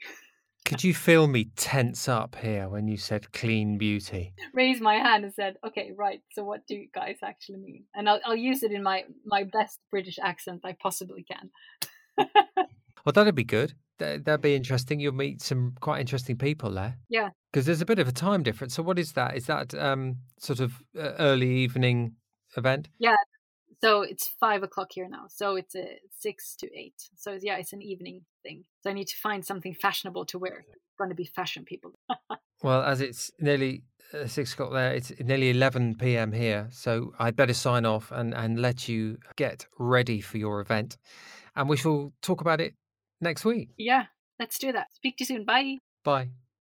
Could 0.64 0.82
you 0.82 0.94
feel 0.94 1.26
me 1.26 1.50
tense 1.56 2.08
up 2.08 2.36
here 2.36 2.68
when 2.68 2.88
you 2.88 2.96
said 2.96 3.32
clean 3.32 3.76
beauty? 3.76 4.32
Raise 4.54 4.80
my 4.80 4.94
hand 4.94 5.24
and 5.24 5.34
said, 5.34 5.56
"Okay, 5.66 5.92
right. 5.94 6.22
So 6.32 6.42
what 6.42 6.66
do 6.66 6.74
you 6.74 6.88
guys 6.94 7.18
actually 7.22 7.58
mean?" 7.58 7.84
And 7.94 8.08
I'll, 8.08 8.20
I'll 8.24 8.36
use 8.36 8.62
it 8.62 8.72
in 8.72 8.82
my 8.82 9.04
my 9.26 9.44
best 9.44 9.78
British 9.90 10.18
accent 10.18 10.62
I 10.64 10.74
possibly 10.82 11.22
can. 11.22 11.50
well, 13.04 13.12
that'd 13.12 13.34
be 13.34 13.44
good 13.44 13.74
that'd 13.98 14.40
be 14.40 14.54
interesting. 14.54 15.00
You'll 15.00 15.14
meet 15.14 15.42
some 15.42 15.74
quite 15.80 16.00
interesting 16.00 16.36
people 16.36 16.70
there. 16.70 16.98
Yeah. 17.08 17.30
Because 17.54 17.66
there's 17.66 17.80
a 17.80 17.86
bit 17.86 18.00
of 18.00 18.08
a 18.08 18.12
time 18.12 18.42
difference. 18.42 18.74
So 18.74 18.82
what 18.82 18.98
is 18.98 19.12
that? 19.12 19.36
Is 19.36 19.46
that 19.46 19.72
um, 19.76 20.16
sort 20.40 20.58
of 20.58 20.72
uh, 20.98 21.12
early 21.20 21.48
evening 21.48 22.16
event? 22.56 22.88
Yeah. 22.98 23.14
So 23.80 24.02
it's 24.02 24.26
five 24.40 24.64
o'clock 24.64 24.88
here 24.92 25.06
now. 25.08 25.26
So 25.28 25.54
it's 25.54 25.76
a 25.76 26.00
six 26.18 26.56
to 26.56 26.76
eight. 26.76 27.10
So 27.14 27.38
yeah, 27.40 27.54
it's 27.58 27.72
an 27.72 27.80
evening 27.80 28.22
thing. 28.42 28.64
So 28.80 28.90
I 28.90 28.92
need 28.92 29.06
to 29.06 29.16
find 29.16 29.46
something 29.46 29.72
fashionable 29.72 30.24
to 30.26 30.38
wear. 30.40 30.64
It's 30.66 30.96
going 30.98 31.10
to 31.10 31.14
be 31.14 31.26
fashion 31.26 31.64
people. 31.64 31.92
well, 32.64 32.82
as 32.82 33.00
it's 33.00 33.30
nearly 33.38 33.84
uh, 34.12 34.26
six 34.26 34.52
o'clock 34.54 34.72
there, 34.72 34.92
it's 34.92 35.12
nearly 35.20 35.50
11 35.50 35.94
p.m. 35.94 36.32
here. 36.32 36.66
So 36.72 37.12
I'd 37.20 37.36
better 37.36 37.54
sign 37.54 37.86
off 37.86 38.10
and, 38.10 38.34
and 38.34 38.60
let 38.60 38.88
you 38.88 39.18
get 39.36 39.66
ready 39.78 40.20
for 40.20 40.38
your 40.38 40.60
event. 40.60 40.96
And 41.54 41.68
we 41.68 41.76
shall 41.76 42.12
talk 42.20 42.40
about 42.40 42.60
it 42.60 42.74
next 43.20 43.44
week. 43.44 43.68
Yeah, 43.78 44.06
let's 44.40 44.58
do 44.58 44.72
that. 44.72 44.92
Speak 44.92 45.18
to 45.18 45.22
you 45.22 45.26
soon. 45.26 45.44
Bye. 45.44 45.78
Bye. 46.02 46.30